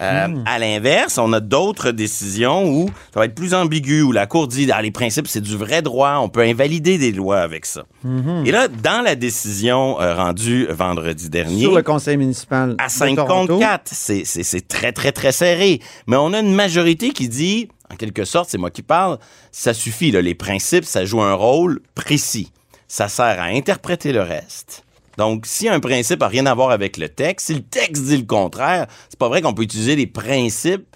Euh, 0.00 0.28
À 0.44 0.58
l'inverse, 0.58 1.16
on 1.18 1.32
a 1.32 1.40
d'autres 1.40 1.90
décisions 1.90 2.68
où 2.68 2.88
ça 3.14 3.20
va 3.20 3.24
être 3.24 3.34
plus 3.34 3.54
ambigu, 3.54 4.02
où 4.02 4.12
la 4.12 4.26
Cour 4.26 4.46
dit, 4.46 4.70
ah, 4.70 4.82
les 4.82 4.90
principes, 4.90 5.26
c'est 5.26 5.40
du 5.40 5.56
vrai 5.56 5.80
droit, 5.82 6.18
on 6.20 6.28
peut 6.28 6.42
invalider 6.42 6.98
des 6.98 7.12
lois 7.12 7.40
avec 7.40 7.64
ça. 7.64 7.84
Et 8.44 8.50
là, 8.50 8.68
dans 8.68 9.02
la 9.02 9.14
décision 9.14 10.00
euh, 10.00 10.14
rendue 10.14 10.66
vendredi 10.70 11.30
dernier... 11.30 11.62
Sur 11.62 11.74
le 11.74 11.82
conseil 11.82 12.16
municipal 12.18 12.74
À 12.78 12.86
de 12.86 12.90
5 12.92 13.16
Toronto. 13.16 13.54
contre 13.54 13.58
4, 13.60 13.82
c'est, 13.92 14.24
c'est, 14.24 14.42
c'est 14.42 14.68
très, 14.68 14.92
très, 14.92 15.12
très 15.12 15.32
serré. 15.32 15.80
Mais 16.06 16.16
on 16.16 16.32
a 16.34 16.40
une 16.40 16.54
majorité 16.54 17.10
qui 17.10 17.28
dit, 17.28 17.68
en 17.90 17.96
quelque 17.96 18.24
sorte, 18.24 18.50
c'est 18.50 18.58
moi 18.58 18.70
qui 18.70 18.82
parle, 18.82 19.18
ça 19.50 19.72
suffit, 19.74 20.10
là, 20.10 20.20
les 20.20 20.34
principes, 20.34 20.84
ça 20.84 21.04
joue 21.04 21.22
un 21.22 21.34
rôle 21.34 21.80
précis. 21.94 22.52
Ça 22.88 23.08
sert 23.08 23.40
à 23.40 23.44
interpréter 23.46 24.12
le 24.12 24.22
reste. 24.22 24.84
Donc, 25.16 25.46
si 25.46 25.68
un 25.68 25.80
principe 25.80 26.22
a 26.22 26.28
rien 26.28 26.46
à 26.46 26.54
voir 26.54 26.70
avec 26.70 26.96
le 26.96 27.08
texte, 27.08 27.46
si 27.46 27.54
le 27.54 27.62
texte 27.62 28.04
dit 28.04 28.18
le 28.18 28.26
contraire, 28.26 28.86
c'est 29.08 29.18
pas 29.18 29.28
vrai 29.28 29.42
qu'on 29.42 29.54
peut 29.54 29.62
utiliser 29.62 29.96
les 29.96 30.06
principes 30.06 30.86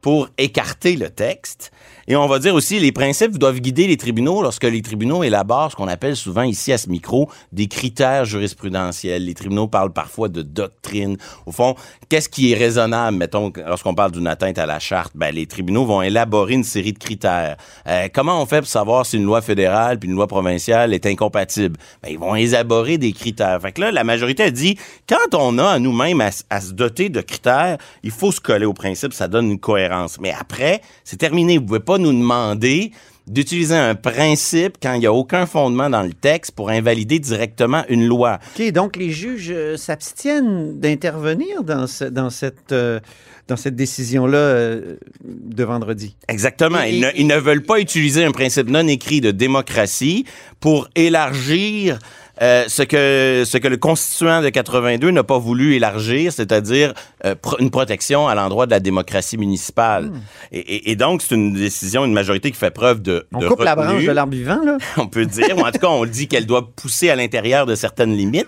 pour 0.00 0.28
écarter 0.38 0.96
le 0.96 1.10
texte. 1.10 1.72
Et 2.10 2.16
on 2.16 2.26
va 2.26 2.38
dire 2.38 2.54
aussi, 2.54 2.80
les 2.80 2.90
principes 2.90 3.36
doivent 3.36 3.60
guider 3.60 3.86
les 3.86 3.98
tribunaux 3.98 4.40
lorsque 4.40 4.64
les 4.64 4.80
tribunaux 4.80 5.22
élaborent 5.22 5.70
ce 5.70 5.76
qu'on 5.76 5.88
appelle 5.88 6.16
souvent 6.16 6.42
ici 6.42 6.72
à 6.72 6.78
ce 6.78 6.88
micro 6.88 7.28
des 7.52 7.66
critères 7.66 8.24
jurisprudentiels. 8.24 9.26
Les 9.26 9.34
tribunaux 9.34 9.68
parlent 9.68 9.92
parfois 9.92 10.30
de 10.30 10.40
doctrine. 10.40 11.18
Au 11.44 11.52
fond, 11.52 11.74
qu'est-ce 12.08 12.30
qui 12.30 12.50
est 12.50 12.54
raisonnable, 12.54 13.18
mettons, 13.18 13.52
lorsqu'on 13.66 13.94
parle 13.94 14.12
d'une 14.12 14.26
atteinte 14.26 14.56
à 14.56 14.64
la 14.64 14.78
charte? 14.78 15.12
Ben, 15.14 15.34
les 15.34 15.44
tribunaux 15.44 15.84
vont 15.84 16.00
élaborer 16.00 16.54
une 16.54 16.64
série 16.64 16.94
de 16.94 16.98
critères. 16.98 17.58
Euh, 17.86 18.08
comment 18.10 18.40
on 18.40 18.46
fait 18.46 18.60
pour 18.60 18.68
savoir 18.68 19.04
si 19.04 19.18
une 19.18 19.24
loi 19.24 19.42
fédérale 19.42 19.98
puis 19.98 20.08
une 20.08 20.16
loi 20.16 20.28
provinciale 20.28 20.94
est 20.94 21.04
incompatible? 21.04 21.76
Ben, 22.02 22.08
ils 22.10 22.18
vont 22.18 22.34
élaborer 22.34 22.96
des 22.96 23.12
critères. 23.12 23.60
Fait 23.60 23.72
que 23.72 23.82
là, 23.82 23.92
la 23.92 24.04
majorité 24.04 24.44
a 24.44 24.50
dit, 24.50 24.78
quand 25.06 25.34
on 25.34 25.58
a 25.58 25.72
à 25.72 25.78
nous-mêmes 25.78 26.22
à, 26.22 26.60
se 26.62 26.72
doter 26.72 27.10
de 27.10 27.20
critères, 27.20 27.76
il 28.02 28.12
faut 28.12 28.32
se 28.32 28.40
coller 28.40 28.64
au 28.64 28.72
principe, 28.72 29.12
ça 29.12 29.28
donne 29.28 29.50
une 29.50 29.60
cohérence. 29.60 30.18
Mais 30.18 30.32
après, 30.32 30.80
c'est 31.04 31.18
terminé. 31.18 31.58
Vous 31.58 31.66
pouvez 31.66 31.80
pas 31.80 31.97
nous 31.98 32.12
demander 32.12 32.92
d'utiliser 33.26 33.76
un 33.76 33.94
principe 33.94 34.76
quand 34.82 34.94
il 34.94 35.00
n'y 35.00 35.06
a 35.06 35.12
aucun 35.12 35.44
fondement 35.44 35.90
dans 35.90 36.02
le 36.02 36.14
texte 36.14 36.52
pour 36.52 36.70
invalider 36.70 37.18
directement 37.18 37.84
une 37.90 38.06
loi. 38.06 38.38
OK, 38.58 38.72
donc 38.72 38.96
les 38.96 39.10
juges 39.10 39.50
euh, 39.52 39.76
s'abstiennent 39.76 40.80
d'intervenir 40.80 41.62
dans, 41.62 41.86
ce- 41.86 42.04
dans 42.04 42.30
cette, 42.30 42.72
euh, 42.72 43.00
dans 43.46 43.56
cette 43.56 43.76
décision-là 43.76 44.38
euh, 44.38 44.96
de 45.24 45.64
vendredi. 45.64 46.16
Exactement. 46.28 46.82
Et- 46.82 46.94
Ils, 46.94 47.00
ne, 47.02 47.08
ils 47.16 47.26
ne 47.26 47.36
veulent 47.36 47.64
pas 47.64 47.80
utiliser 47.80 48.24
un 48.24 48.32
principe 48.32 48.70
non 48.70 48.86
écrit 48.88 49.20
de 49.20 49.30
démocratie 49.30 50.24
pour 50.58 50.88
élargir 50.94 51.98
euh, 52.42 52.64
ce 52.68 52.82
que 52.82 53.44
ce 53.46 53.58
que 53.58 53.68
le 53.68 53.76
constituant 53.76 54.42
de 54.42 54.48
82 54.48 55.10
n'a 55.10 55.24
pas 55.24 55.38
voulu 55.38 55.74
élargir, 55.74 56.32
c'est-à-dire 56.32 56.94
euh, 57.24 57.34
pro- 57.34 57.56
une 57.58 57.70
protection 57.70 58.28
à 58.28 58.34
l'endroit 58.34 58.66
de 58.66 58.70
la 58.70 58.80
démocratie 58.80 59.36
municipale. 59.38 60.04
Hmm. 60.06 60.20
Et, 60.52 60.58
et- 60.58 60.90
et 60.90 60.96
donc 60.96 61.22
c'est 61.22 61.34
une 61.34 61.52
décision, 61.54 62.04
une 62.04 62.12
majorité 62.12 62.50
qui 62.50 62.56
fait 62.58 62.70
preuve 62.70 63.02
de 63.02 63.26
On 63.32 63.38
de 63.38 63.48
coupe 63.48 63.60
la 63.62 63.74
branche 63.74 64.04
de 64.04 64.10
l'arbre 64.12 64.32
vivant, 64.32 64.60
là. 64.64 64.78
on 64.96 65.06
peut 65.06 65.26
dire, 65.26 65.56
ou 65.56 65.60
en 65.60 65.70
tout 65.72 65.78
cas, 65.78 65.88
on 65.88 66.04
dit 66.06 66.28
qu'elle 66.28 66.46
doit 66.46 66.70
pousser 66.74 67.10
à 67.10 67.16
l'intérieur 67.16 67.66
de 67.66 67.74
certaines 67.74 68.14
limites. 68.16 68.46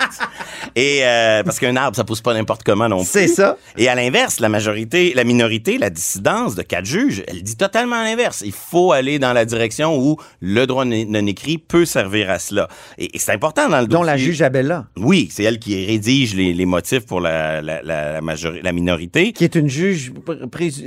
Et 0.77 1.01
euh, 1.03 1.43
parce 1.43 1.59
qu'un 1.59 1.77
arbre, 1.77 1.97
ça 1.97 2.05
pousse 2.05 2.21
pas 2.21 2.35
n'importe 2.35 2.63
comment 2.65 2.89
non 2.89 2.99
plus. 2.99 3.07
C'est 3.11 3.29
ça. 3.29 3.57
Et 3.77 3.89
à 3.89 3.95
l'inverse, 3.95 4.41
la 4.41 4.49
majorité, 4.49 5.13
la 5.15 5.25
minorité, 5.25 5.79
la 5.79 5.91
dissidence 5.91 6.55
de 6.55 6.63
quatre 6.63 6.85
juges, 6.87 7.23
elle 7.27 7.43
dit 7.43 7.57
totalement 7.57 8.03
l'inverse. 8.03 8.43
Il 8.45 8.53
faut 8.53 8.93
aller 8.93 9.19
dans 9.19 9.33
la 9.33 9.45
direction 9.45 9.97
où 9.99 10.17
le 10.41 10.67
droit 10.67 10.85
non 10.85 11.05
non 11.09 11.27
écrit 11.27 11.59
peut 11.59 11.85
servir 11.85 12.31
à 12.31 12.39
cela. 12.39 12.69
Et, 12.99 13.17
et 13.17 13.19
c'est 13.19 13.33
important 13.33 13.69
dans 13.69 13.80
le 13.81 13.87
Dont 13.89 14.03
la 14.03 14.17
juge 14.17 14.43
Abella, 14.43 14.87
Oui, 14.97 15.29
c'est 15.31 15.45
elle 15.45 15.59
qui 15.59 15.85
rédige 15.87 16.35
les, 16.35 16.53
les 16.55 16.67
motifs 16.67 17.07
pour 17.07 17.21
la, 17.21 17.61
la, 17.61 17.83
la, 17.83 18.73
minorité. 18.73 19.33
qui 19.33 19.45
est 19.45 19.55
une 19.55 19.69
juge 19.69 20.13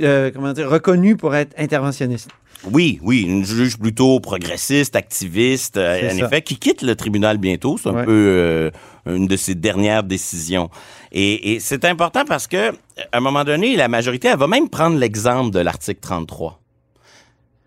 euh, 0.02 0.30
comment 0.32 0.52
dire, 0.52 0.68
reconnue 0.70 1.16
pour 1.16 1.34
être 1.34 1.54
interventionniste. 1.58 2.28
Oui, 2.72 2.98
oui, 3.02 3.22
une 3.22 3.44
juge 3.44 3.76
plutôt 3.78 4.20
progressiste, 4.20 4.96
activiste, 4.96 5.76
euh, 5.76 6.10
en 6.10 6.18
ça. 6.18 6.24
effet, 6.26 6.40
qui 6.42 6.56
quitte 6.56 6.80
le 6.82 6.96
tribunal 6.96 7.36
bientôt. 7.36 7.76
C'est 7.76 7.90
un 7.90 7.94
Ouais. 7.94 8.04
peu 8.04 8.10
euh, 8.12 8.70
une 9.06 9.26
de 9.26 9.36
ses 9.36 9.54
dernières 9.54 10.02
décisions. 10.02 10.70
Et, 11.12 11.52
et 11.52 11.60
c'est 11.60 11.84
important 11.84 12.24
parce 12.26 12.46
que, 12.46 12.70
à 12.70 12.72
un 13.12 13.20
moment 13.20 13.44
donné, 13.44 13.76
la 13.76 13.88
majorité, 13.88 14.28
elle 14.28 14.38
va 14.38 14.46
même 14.46 14.70
prendre 14.70 14.96
l'exemple 14.98 15.50
de 15.50 15.60
l'article 15.60 16.00
33. 16.00 16.60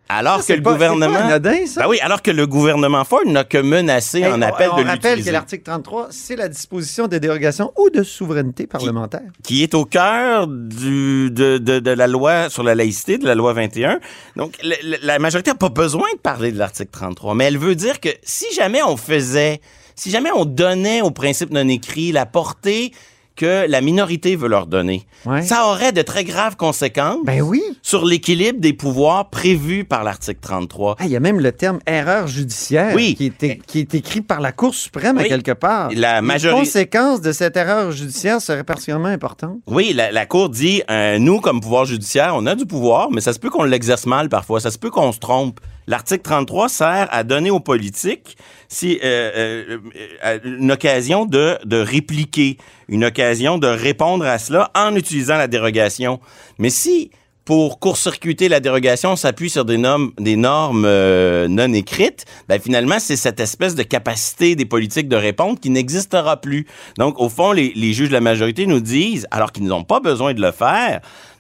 Alors 0.10 0.41
Ça, 0.41 0.54
que 0.54 0.58
le 0.60 0.63
pas- 0.63 0.72
c'est 0.74 0.78
pas 0.80 0.88
gouvernement. 0.93 1.20
anodin, 1.20 1.65
ça? 1.65 1.82
Ben 1.82 1.88
oui, 1.89 2.00
alors 2.00 2.22
que 2.22 2.32
le 2.32 2.48
gouvernement 2.48 3.04
Ford 3.04 3.26
n'a 3.26 3.43
que 3.43 3.58
menacé 3.58 4.20
Hey, 4.20 4.28
en 4.28 4.39
on- 4.39 4.41
appel 4.41 4.70
on 4.72 4.78
de 4.82 4.84
rappelle 4.84 5.00
que 5.02 5.08
l'utiliser. 5.10 5.32
l'article 5.32 5.63
33, 5.63 6.08
c'est 6.12 6.36
la 6.38 6.48
disposition 6.48 7.08
de 7.08 7.17
dérogation 7.17 7.74
ou 7.78 7.89
de 7.89 8.04
souveraineté 8.04 8.67
parlementaire. 8.67 9.22
qui 9.43 9.63
est 9.63 9.74
au 9.74 9.84
cœur 9.86 10.48
du, 10.48 11.30
de, 11.32 11.58
de, 11.58 11.80
de 11.80 11.91
la 11.91 12.08
loi 12.08 12.50
sur 12.50 12.63
la 12.63 12.74
laïcité, 12.76 13.17
de 13.17 13.26
la 13.26 13.36
loi 13.36 13.52
21. 13.54 14.00
Donc, 14.38 14.54
le- 14.63 14.76
le- 14.82 14.98
la 15.02 15.20
majorité 15.20 15.52
n'a 15.52 15.56
pas 15.58 15.70
besoin 15.70 16.08
de 16.13 16.20
parler 16.20 16.52
de 16.52 16.58
l'article 16.58 16.89
33, 16.91 17.36
mais 17.36 17.46
elle 17.46 17.58
veut 17.58 17.76
dire 17.76 18.00
que 18.00 18.10
si 18.24 18.46
jamais 18.54 18.82
on 18.84 18.96
faisait, 18.98 19.60
si 19.96 20.10
jamais 20.10 20.30
on 20.34 20.46
donnait 20.46 21.02
au 21.02 21.12
principe 21.12 21.50
non 21.52 21.67
écrit 21.67 22.12
la 22.12 22.26
portée 22.26 22.91
que 23.38 23.65
la 23.69 23.80
minorité 23.80 24.36
veut 24.36 24.50
leur 24.50 24.67
donner, 24.67 25.06
Ouais. 25.26 25.41
ça 25.43 25.67
aurait 25.67 25.93
de 25.93 26.02
très 26.02 26.26
graves 26.26 26.58
conséquences 26.58 27.19
Ben 27.23 27.41
oui. 27.41 27.62
sur 27.82 28.04
l'équilibre 28.04 28.60
des 28.60 28.73
pouvoirs 28.73 29.30
prévus 29.30 29.86
par 29.86 30.04
l'article 30.04 30.39
33. 30.41 30.95
Ah, 31.00 31.06
Il 31.06 31.12
y 31.12 31.15
a 31.15 31.19
même 31.21 31.39
le 31.39 31.52
terme 31.54 31.80
erreur 31.88 32.28
judiciaire 32.28 32.93
Oui. 32.95 33.15
qui, 33.15 33.28
est, 33.28 33.43
é- 33.43 33.60
qui 33.65 33.80
est 33.80 33.95
écrit 33.95 34.21
par 34.21 34.41
la 34.41 34.52
Cour 34.52 34.73
suprême 34.76 35.17
à 35.19 35.23
quelque 35.23 35.52
part. 35.54 35.89
La 35.95 36.19
Les 36.19 36.28
majorité- 36.28 36.60
conséquences 36.65 37.21
de 37.21 37.32
cette 37.32 37.56
erreur 37.56 37.91
judiciaire 37.91 38.41
seraient 38.41 38.63
particulièrement 38.63 39.08
importantes. 39.08 39.60
Oui, 39.67 39.93
la, 39.93 40.12
la 40.12 40.26
Cour 40.26 40.50
dit, 40.50 40.82
euh, 40.89 41.19
nous, 41.19 41.39
comme 41.39 41.62
pouvoir 41.62 41.86
judiciaire, 41.86 42.34
on 42.36 42.45
a 42.47 42.56
du 42.56 42.65
pouvoir, 42.65 43.12
mais 43.12 43.21
ça 43.21 43.32
se 43.34 43.39
peut 43.39 43.50
qu'on 43.52 43.63
l'exerce 43.63 44.06
mal 44.08 44.30
parfois, 44.30 44.60
ça 44.60 44.71
se 44.71 44.78
peut 44.80 44.89
qu'on 44.89 45.12
se 45.12 45.19
trompe. 45.19 45.60
L'article 45.88 46.21
33 46.21 46.69
sert 46.69 47.08
à 47.12 47.23
donner 47.23 47.50
aux 47.50 47.62
politiques 47.62 48.38
euh, 48.84 48.97
euh, 49.04 49.78
euh, 50.26 50.39
une 50.43 50.71
occasion 50.71 51.26
de, 51.26 51.58
de 51.63 51.78
répliquer, 51.78 52.58
une 52.89 53.06
occasion 53.06 53.58
de 53.58 53.67
répondre 53.67 54.26
à 54.26 54.38
cela 54.38 54.69
en 54.76 54.95
utilisant 54.95 55.38
la 55.38 55.47
dérogation. 55.47 56.19
Mais 56.60 56.69
si 56.69 57.12
pour 57.45 57.80
court-circuiter 57.80 58.50
la 58.50 58.60
dérogation, 58.60 59.12
on 59.12 59.15
s'appuie 59.15 59.50
sur 59.50 59.63
des 59.63 59.78
normes, 59.78 60.12
non 60.19 61.73
écrites. 61.73 62.26
Ben, 62.50 62.60
finalement, 62.60 63.00
c'est 63.00 63.15
cette 63.15 63.39
espèce 63.39 63.73
de 63.73 63.84
capacité 63.84 64.58
des 64.58 64.65
politiques 64.65 65.08
de 65.08 65.15
répondre 65.15 65.58
qui 65.58 65.69
n'existera 65.69 66.41
plus. 66.41 66.67
Donc, 66.97 67.21
au 67.21 67.30
fond, 67.30 67.54
les 67.54 67.93
juges 67.93 68.10
de 68.10 68.13
la 68.13 68.19
majorité 68.19 68.65
nous 68.65 68.82
disent, 68.82 69.28
alors 69.32 69.54
qu'ils 69.54 69.63
n'ont 69.63 69.86
pas 69.86 70.02
besoin 70.02 70.34
de 70.34 70.41
le 70.41 70.52
faire, 70.52 71.00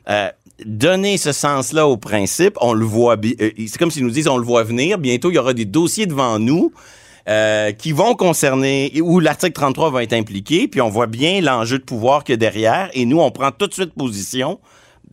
euh, 0.09 0.29
donner 0.65 1.17
ce 1.17 1.31
sens-là 1.31 1.87
au 1.87 1.97
principe, 1.97 2.57
on 2.61 2.73
le 2.73 2.85
voit, 2.85 3.15
euh, 3.15 3.49
c'est 3.57 3.77
comme 3.77 3.91
s'ils 3.91 4.03
nous 4.03 4.11
disent, 4.11 4.27
on 4.27 4.37
le 4.37 4.45
voit 4.45 4.63
venir. 4.63 4.97
Bientôt, 4.97 5.29
il 5.31 5.35
y 5.35 5.39
aura 5.39 5.53
des 5.53 5.65
dossiers 5.65 6.05
devant 6.05 6.39
nous. 6.39 6.71
euh, 7.27 7.71
qui 7.73 7.91
vont 7.91 8.15
concerner 8.15 9.01
où 9.01 9.19
l'article 9.19 9.53
33 9.53 9.91
va 9.91 10.03
être 10.03 10.13
impliqué, 10.13 10.67
puis 10.67 10.79
on 10.81 10.89
voit 10.89 11.07
bien 11.07 11.41
l'enjeu 11.41 11.77
de 11.77 11.83
pouvoir 11.83 12.23
que 12.23 12.33
derrière, 12.33 12.89
et 12.93 13.05
nous 13.05 13.19
on 13.19 13.31
prend 13.31 13.51
tout 13.51 13.67
de 13.67 13.73
suite 13.73 13.93
position, 13.93 14.59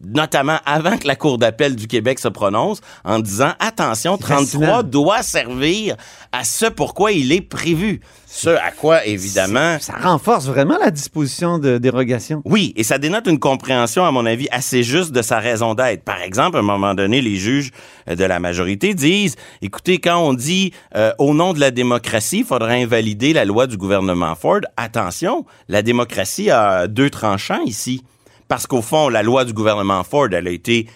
notamment 0.03 0.59
avant 0.67 0.97
que 0.97 1.07
la 1.07 1.17
Cour 1.17 1.39
d'appel 1.39 1.77
du 1.77 1.87
Québec 1.87 2.19
se 2.19 2.29
prononce, 2.29 2.81
en 3.05 3.19
disant 3.19 3.53
attention, 3.59 4.17
33 4.17 4.45
fascinant. 4.45 4.83
doit 4.83 5.23
servir 5.23 5.97
à 6.33 6.45
ce 6.45 6.67
pourquoi 6.67 7.13
il 7.13 7.33
est 7.33 7.41
prévu. 7.41 8.01
Ce 8.27 8.51
à 8.51 8.73
quoi 8.73 9.07
évidemment 9.07 9.77
Ça 9.81 9.95
renforce 9.97 10.47
vraiment 10.47 10.77
la 10.79 10.91
disposition 10.91 11.59
de 11.59 11.79
dérogation. 11.79 12.43
oui, 12.45 12.73
et 12.77 12.83
ça 12.83 12.99
dénote 12.99 13.29
une 13.29 13.39
compréhension, 13.39 14.05
à 14.05 14.11
mon 14.11 14.27
avis, 14.27 14.49
assez 14.51 14.83
juste 14.83 15.13
de 15.13 15.23
sa 15.23 15.39
raison 15.39 15.75
d'être. 15.75 16.03
Par 16.03 16.21
exemple, 16.21 16.57
à 16.57 16.61
un 16.61 16.63
moment 16.63 16.95
donné, 16.95 17.23
les 17.23 17.37
juges 17.37 17.71
de 18.09 18.25
la 18.25 18.41
majorité 18.41 18.95
disent, 18.95 19.37
écoutez, 19.63 19.99
quand 19.99 20.19
on 20.19 20.35
dit 20.35 20.73
euh, 20.97 21.13
au 21.19 21.33
nom 21.33 21.53
de 21.53 21.61
la 21.61 21.71
démocratie, 21.71 22.39
il 22.41 22.45
faudrait 22.45 22.83
invalider 22.83 23.33
la 23.33 23.45
loi 23.45 23.67
du 23.69 23.77
gouvernement 23.77 24.35
Ford, 24.35 24.61
attention, 24.77 25.47
la 25.69 25.83
démocratie 25.83 26.51
a 26.51 26.89
deux 26.89 27.11
tranchants 27.11 27.63
ici. 27.65 28.03
Parce 28.55 28.69
qu'au 28.69 28.83
fond, 28.83 29.09
la 29.09 29.25
loi 29.25 29.45
du 29.45 29.53
gouvernement 29.53 30.05
Ford, 30.05 30.29
elle 30.31 30.47
a 30.47 30.51
été 30.53 30.87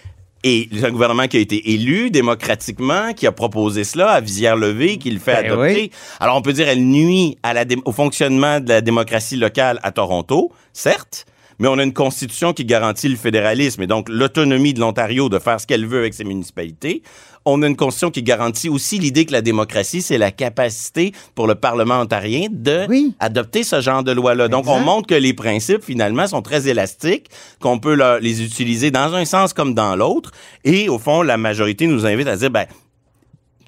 et 0.45 0.69
c'est 0.71 0.85
un 0.85 0.91
gouvernement 0.91 1.27
qui 1.27 1.35
a 1.35 1.41
été 1.41 1.73
élu 1.73 2.09
démocratiquement, 2.09 3.11
qui 3.13 3.27
a 3.27 3.33
proposé 3.33 3.83
cela 3.83 4.11
à 4.11 4.21
visière 4.21 4.55
levée, 4.55 4.95
qui 4.97 5.11
le 5.11 5.19
fait 5.19 5.33
Ben 5.43 5.51
adopter. 5.51 5.73
oui. 5.73 5.91
Alors, 6.21 6.37
on 6.37 6.41
peut 6.41 6.53
dire 6.53 6.69
elle 6.69 6.81
nuit 6.85 7.37
à 7.43 7.53
la 7.53 7.65
dé- 7.65 7.75
au 7.83 7.91
fonctionnement 7.91 8.61
de 8.61 8.69
la 8.69 8.79
démocratie 8.79 9.35
locale 9.35 9.81
à 9.83 9.91
Toronto, 9.91 10.53
certes, 10.71 11.25
mais 11.59 11.67
on 11.67 11.77
a 11.79 11.83
une 11.83 11.91
constitution 11.91 12.53
qui 12.53 12.63
garantit 12.63 13.09
le 13.09 13.17
fédéralisme 13.17 13.81
et 13.81 13.87
donc 13.87 14.07
l'autonomie 14.07 14.73
de 14.73 14.79
l'Ontario 14.79 15.27
de 15.27 15.37
faire 15.37 15.59
ce 15.59 15.67
qu'elle 15.67 15.85
veut 15.85 15.99
avec 15.99 16.13
ses 16.13 16.23
municipalités. 16.23 17.03
On 17.51 17.61
a 17.63 17.67
une 17.67 17.75
constitution 17.75 18.11
qui 18.11 18.21
garantit 18.23 18.69
aussi 18.69 18.99
l'idée 18.99 19.25
que 19.25 19.31
la 19.31 19.41
démocratie, 19.41 20.01
c'est 20.01 20.17
la 20.17 20.31
capacité 20.31 21.13
pour 21.35 21.47
le 21.47 21.55
Parlement 21.55 21.99
ontarien 21.99 22.47
de 22.51 22.85
Oui. 22.87 23.15
adopter 23.19 23.63
ce 23.63 23.81
genre 23.81 24.03
de 24.03 24.11
loi-là. 24.11 24.47
Donc, 24.47 24.67
on 24.67 24.79
montre 24.79 25.07
que 25.07 25.15
les 25.15 25.33
principes, 25.33 25.83
finalement, 25.83 26.27
sont 26.27 26.41
très 26.41 26.67
élastiques, 26.67 27.29
qu'on 27.59 27.79
peut 27.79 27.95
leur- 27.95 28.19
les 28.19 28.43
utiliser 28.43 28.91
dans 28.91 29.13
un 29.15 29.25
sens 29.25 29.53
comme 29.53 29.73
dans 29.73 29.95
l'autre. 29.95 30.31
Et 30.63 30.89
au 30.89 30.99
fond, 30.99 31.21
la 31.23 31.37
majorité 31.37 31.87
nous 31.87 32.05
invite 32.05 32.27
à 32.27 32.35
dire, 32.37 32.51
ben, 32.51 32.65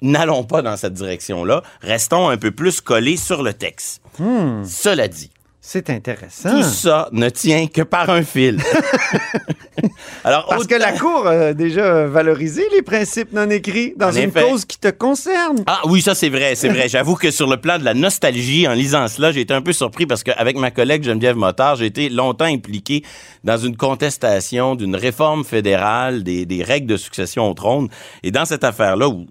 n'allons 0.00 0.44
pas 0.44 0.62
dans 0.62 0.76
cette 0.76 0.94
direction-là. 0.94 1.62
Restons 1.80 2.28
un 2.28 2.36
peu 2.36 2.50
plus 2.50 2.80
collés 2.80 3.16
sur 3.16 3.42
le 3.42 3.52
texte. 3.52 4.00
Cela 4.64 5.08
dit, 5.08 5.30
C'est 5.64 5.90
intéressant. 5.90 6.50
tout 6.50 6.62
ça 6.64 7.08
ne 7.12 7.28
tient 7.28 7.68
que 7.68 7.82
par 7.82 8.10
un 8.10 8.22
fil. 8.24 8.58
Alors, 10.24 10.46
Parce 10.48 10.66
que 10.66 10.74
la 10.74 10.92
Cour 10.92 11.26
a 11.26 11.54
déjà 11.54 12.06
valorisé 12.06 12.64
les 12.74 12.82
principes 12.82 13.32
non 13.32 13.48
écrits 13.48 13.94
dans 13.96 14.08
En 14.08 14.12
une 14.12 14.28
effet. 14.28 14.42
cause 14.42 14.64
qui 14.64 14.78
te 14.78 14.88
concerne. 14.88 15.62
Ah 15.66 15.80
oui, 15.84 16.02
ça 16.02 16.16
c'est 16.16 16.28
vrai, 16.28 16.56
c'est 16.56 16.68
vrai. 16.68 16.88
J'avoue 16.88 17.14
que 17.14 17.30
sur 17.30 17.48
le 17.48 17.58
plan 17.58 17.78
de 17.78 17.84
la 17.84 17.94
nostalgie, 17.94 18.66
en 18.66 18.72
lisant 18.72 19.06
cela, 19.06 19.30
j'ai 19.30 19.42
été 19.42 19.54
un 19.54 19.62
peu 19.62 19.72
surpris 19.72 20.04
parce 20.04 20.24
qu'avec 20.24 20.56
ma 20.56 20.72
collègue 20.72 21.04
Geneviève 21.04 21.36
Motard, 21.36 21.76
j'ai 21.76 21.86
été 21.86 22.08
longtemps 22.08 22.44
impliqué 22.46 23.04
dans 23.44 23.56
une 23.56 23.76
contestation 23.76 24.74
d'une 24.74 24.96
réforme 24.96 25.44
fédérale 25.44 26.24
des, 26.24 26.44
des 26.44 26.64
règles 26.64 26.88
de 26.88 26.96
succession 26.96 27.48
au 27.48 27.54
trône. 27.54 27.88
Et 28.24 28.32
dans 28.32 28.44
cette 28.46 28.64
affaire-là, 28.64 29.08
où 29.08 29.26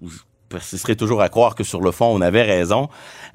persisterai 0.52 0.96
toujours 0.96 1.22
à 1.22 1.28
croire 1.28 1.54
que 1.54 1.64
sur 1.64 1.80
le 1.80 1.90
fond, 1.90 2.06
on 2.06 2.20
avait 2.20 2.42
raison, 2.42 2.88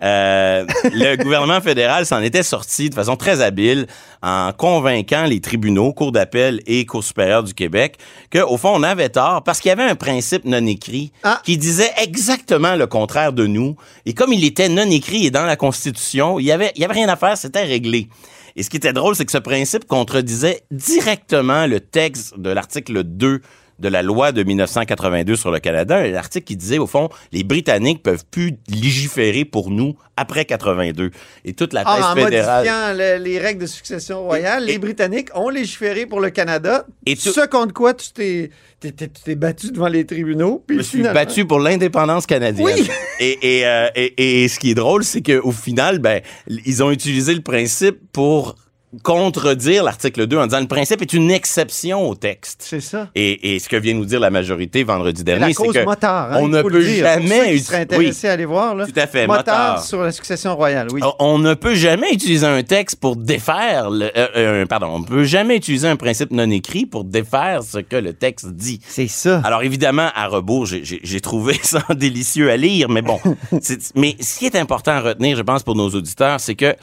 euh, 0.03 0.65
le 0.85 1.15
gouvernement 1.15 1.59
fédéral 1.61 2.05
s'en 2.05 2.21
était 2.21 2.43
sorti 2.43 2.89
de 2.89 2.95
façon 2.95 3.15
très 3.15 3.41
habile 3.41 3.87
en 4.21 4.51
convainquant 4.53 5.25
les 5.25 5.41
tribunaux, 5.41 5.93
Cour 5.93 6.11
d'appel 6.11 6.61
et 6.65 6.85
Cour 6.85 7.03
supérieure 7.03 7.43
du 7.43 7.53
Québec, 7.53 7.97
qu'au 8.31 8.57
fond, 8.57 8.71
on 8.75 8.83
avait 8.83 9.09
tort 9.09 9.43
parce 9.43 9.59
qu'il 9.59 9.69
y 9.69 9.71
avait 9.71 9.83
un 9.83 9.95
principe 9.95 10.45
non 10.45 10.65
écrit 10.65 11.11
Ah. 11.23 11.41
qui 11.43 11.57
disait 11.57 11.91
exactement 12.01 12.75
le 12.75 12.87
contraire 12.87 13.33
de 13.33 13.47
nous. 13.47 13.75
Et 14.05 14.13
comme 14.13 14.33
il 14.33 14.43
était 14.45 14.69
non 14.69 14.89
écrit 14.89 15.25
et 15.25 15.31
dans 15.31 15.45
la 15.45 15.55
Constitution, 15.55 16.39
il 16.39 16.45
y 16.45 16.51
avait, 16.51 16.71
il 16.75 16.81
y 16.81 16.85
avait 16.85 16.93
rien 16.93 17.09
à 17.09 17.15
faire, 17.15 17.37
c'était 17.37 17.63
réglé. 17.63 18.07
Et 18.55 18.63
ce 18.63 18.69
qui 18.71 18.77
était 18.77 18.93
drôle, 18.93 19.15
c'est 19.15 19.25
que 19.25 19.31
ce 19.31 19.37
principe 19.37 19.85
contredisait 19.85 20.63
directement 20.71 21.67
le 21.67 21.79
texte 21.79 22.39
de 22.39 22.49
l'article 22.49 23.03
2 23.03 23.41
de 23.79 23.87
la 23.89 24.01
loi 24.01 24.31
de 24.31 24.43
1982 24.43 25.35
sur 25.35 25.51
le 25.51 25.59
Canada, 25.59 26.07
l'article 26.07 26.45
qui 26.45 26.55
disait, 26.55 26.77
au 26.79 26.87
fond, 26.87 27.09
les 27.31 27.43
Britanniques 27.43 28.01
peuvent 28.03 28.23
plus 28.29 28.53
légiférer 28.69 29.45
pour 29.45 29.69
nous 29.69 29.95
après 30.15 30.45
82. 30.45 31.11
Et 31.45 31.53
toute 31.53 31.73
la 31.73 31.83
Ah, 31.85 31.93
presse 31.93 32.05
en 32.05 32.15
fédérale... 32.15 32.65
modifiant 32.65 32.93
le- 32.93 33.23
les 33.23 33.37
règles 33.39 33.61
de 33.61 33.67
succession 33.67 34.23
royale, 34.23 34.63
Et- 34.63 34.73
les 34.73 34.77
Britanniques 34.79 35.29
ont 35.35 35.49
légiféré 35.49 36.05
pour 36.07 36.19
le 36.21 36.29
Canada. 36.31 36.85
Et 37.05 37.15
tu- 37.15 37.29
ce 37.29 37.45
contre 37.47 37.73
quoi 37.73 37.93
tu 37.93 38.11
t'es, 38.11 38.49
tu 38.81 38.91
t'es 38.93 39.35
battu 39.35 39.71
devant 39.71 39.87
les 39.87 40.05
tribunaux. 40.05 40.63
Puis 40.65 40.77
Je 40.77 40.81
suis 40.81 40.97
finalement- 40.99 41.13
battu 41.19 41.45
pour 41.45 41.59
l'indépendance 41.59 42.25
canadienne. 42.25 42.65
Oui. 42.65 42.87
Et, 43.19 43.57
et, 43.59 43.65
euh, 43.65 43.87
et, 43.95 44.43
et 44.43 44.47
ce 44.47 44.59
qui 44.59 44.69
est 44.69 44.75
drôle, 44.75 45.03
c'est 45.03 45.23
qu'au 45.23 45.51
final, 45.51 45.97
ben, 45.97 46.21
ils 46.47 46.83
ont 46.83 46.91
utilisé 46.91 47.33
le 47.33 47.41
principe 47.41 47.97
pour 48.11 48.55
contredire 49.03 49.83
l'article 49.83 50.27
2 50.27 50.37
en 50.37 50.45
disant 50.47 50.59
le 50.59 50.67
principe 50.67 51.01
est 51.01 51.13
une 51.13 51.31
exception 51.31 52.07
au 52.09 52.15
texte. 52.15 52.63
C'est 52.67 52.79
ça. 52.81 53.09
Et, 53.15 53.55
et 53.55 53.59
ce 53.59 53.69
que 53.69 53.75
vient 53.75 53.93
nous 53.93 54.05
dire 54.05 54.19
la 54.19 54.29
majorité 54.29 54.83
vendredi 54.83 55.23
dernier, 55.23 55.53
c'est 55.53 55.67
que 55.67 55.85
motard. 55.85 56.33
hein, 56.33 56.37
on 56.41 56.47
ne 56.47 56.61
peut 56.61 56.69
dire. 56.83 57.03
Pour 57.05 57.21
ceux 57.23 57.27
jamais 57.27 57.57
qui 57.59 57.75
intéressés 57.75 58.27
à 58.29 58.33
aller 58.33 58.45
voir. 58.45 58.75
Là. 58.75 58.85
Tout 58.85 58.93
à 58.99 59.07
fait, 59.07 59.27
Motard, 59.27 59.37
motard. 59.45 59.83
sur 59.83 60.01
la 60.01 60.11
succession 60.11 60.55
royale, 60.55 60.87
oui. 60.91 61.01
on- 61.19 61.37
ne 61.37 61.53
peut 61.53 61.75
jamais 61.75 62.11
utiliser 62.13 62.45
un 62.47 62.63
texte 62.63 62.99
pour 62.99 63.15
défaire 63.15 63.89
le, 63.91 64.05
euh, 64.17 64.27
euh, 64.35 64.65
pardon, 64.65 64.87
on 64.87 64.99
ne 64.99 65.05
peut 65.05 65.23
jamais 65.23 65.55
utiliser 65.57 65.87
un 65.87 65.95
principe 65.95 66.31
non 66.31 66.49
écrit 66.49 66.85
pour 66.87 67.03
défaire 67.03 67.61
ce 67.63 67.77
que 67.77 67.95
le 67.95 68.13
texte 68.13 68.47
dit. 68.53 68.79
C'est 68.87 69.07
ça. 69.07 69.41
Alors 69.43 69.61
évidemment, 69.61 70.09
à 70.15 70.27
rebours, 70.27 70.65
j'ai- 70.65 71.21
trouvé 71.21 71.53
ça 71.61 71.83
délicieux 71.95 72.49
à 72.49 72.57
lire, 72.57 72.89
mais 72.89 73.01
bon. 73.01 73.19
mais 73.95 74.15
ce 74.19 74.39
qui 74.39 74.45
est 74.47 74.55
important 74.55 74.91
à 74.93 75.01
retenir, 75.01 75.37
je 75.37 75.43
pense, 75.43 75.61
pour 75.63 75.75
nos 75.75 75.89
auditeurs, 75.89 76.39
c'est 76.39 76.55
que 76.55 76.75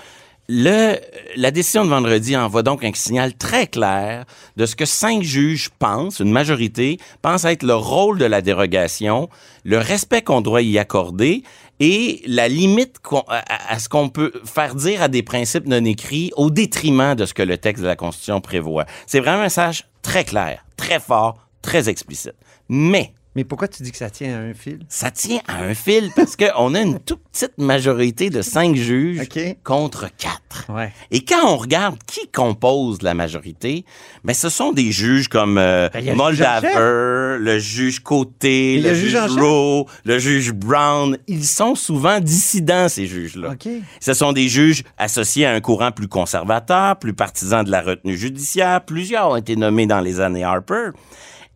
le, 0.49 0.97
la 1.37 1.51
décision 1.51 1.85
de 1.85 1.91
vendredi 1.91 2.37
envoie 2.37 2.63
donc 2.63 2.85
un 2.85 2.93
signal 2.93 3.35
très 3.35 3.67
clair 3.67 4.25
de 4.57 4.67
ce 4.67 4.77
que 4.77 4.85
cinq 4.85 5.23
juges 5.23 5.71
pensent, 5.79 6.21
une 6.21 6.31
majorité, 6.31 6.99
pense 7.23 7.45
être 7.47 7.63
le 7.63 7.75
rôle 7.75 8.19
de 8.19 8.27
la 8.27 8.43
dérogation, 8.43 9.31
le 9.65 9.79
respect 9.79 10.21
qu'on 10.23 10.43
doit 10.43 10.61
y 10.63 10.79
accorder 10.79 11.43
et 11.81 12.23
la 12.27 12.49
limite 12.49 12.97
à- 13.29 13.73
à 13.73 13.79
ce 13.79 13.89
qu'on 13.89 14.11
peut 14.11 14.33
faire 14.45 14.75
dire 14.75 15.03
à 15.03 15.09
des 15.09 15.23
principes 15.23 15.67
non 15.67 15.85
écrits 15.85 16.31
au 16.37 16.51
détriment 16.51 17.15
de 17.15 17.25
ce 17.25 17.33
que 17.33 17.43
le 17.43 17.57
texte 17.57 17.83
de 17.83 17.89
la 17.89 17.97
Constitution 17.97 18.41
prévoit. 18.43 18.85
C'est 19.07 19.21
vraiment 19.21 19.39
un 19.39 19.45
message 19.45 19.85
très 20.03 20.25
clair, 20.25 20.65
très 20.77 21.01
fort, 21.01 21.39
très 21.63 21.89
explicite. 21.89 22.35
Mais 22.69 23.14
Mais 23.37 23.45
pourquoi 23.45 23.69
tu 23.69 23.83
dis 23.83 23.91
que 23.91 23.97
ça 23.99 24.11
tient 24.11 24.35
à 24.37 24.41
un 24.41 24.55
fil? 24.55 24.79
ça 24.89 25.11
tient 25.11 25.41
à 25.49 25.63
un 25.63 25.75
fil 25.75 26.11
parce 26.15 26.37
qu'on 26.37 26.75
a 26.75 26.81
une 26.81 27.01
toute 27.01 27.21
petite 27.33 27.59
majorité 27.59 28.31
de 28.31 28.43
cinq 28.43 28.77
juges 28.77 29.21
OK. 29.23 29.57
contre 29.65 30.09
quatre. 30.17 30.71
Ouais. 30.73 30.93
Et 31.11 31.25
quand 31.25 31.45
on 31.49 31.57
regarde 31.57 31.97
qui 32.07 32.29
compose 32.29 33.03
la 33.03 33.15
majorité, 33.15 33.85
ben 34.23 34.35
ce 34.35 34.49
sont 34.49 34.73
des 34.73 34.93
juges 34.93 35.29
comme 35.29 35.59
euh, 35.59 35.89
Ben. 35.93 36.15
Moldaver, 36.15 37.39
le 37.41 37.59
juge 37.59 38.01
Côté, 38.01 38.79
le, 38.81 38.91
le 38.91 38.95
juge 38.95 39.11
juge. 39.21 39.39
Rowe, 39.41 39.87
le 40.05 40.19
juge 40.19 40.53
Brown. 40.53 41.19
Ils 41.27 41.45
sont 41.45 41.75
souvent 41.75 42.21
dissidents, 42.21 42.89
ces 42.89 43.07
juges-là. 43.07 43.51
OK. 43.53 43.69
Ce 44.01 44.15
sont 44.15 44.33
des 44.33 44.49
juges 44.49 44.83
associés 44.99 45.47
à 45.47 45.53
un 45.53 45.61
courant 45.61 45.91
plus 45.91 46.09
conservateur, 46.09 46.97
plus 46.99 47.15
partisan 47.15 47.65
de 47.65 47.71
la 47.71 47.83
retenue 47.83 48.17
judiciaire. 48.17 48.85
Plusieurs 48.85 49.31
ont 49.31 49.37
été 49.37 49.57
nommés 49.57 49.87
dans 49.87 50.01
les 50.01 50.21
années 50.21 50.45
Harper. 50.45 50.91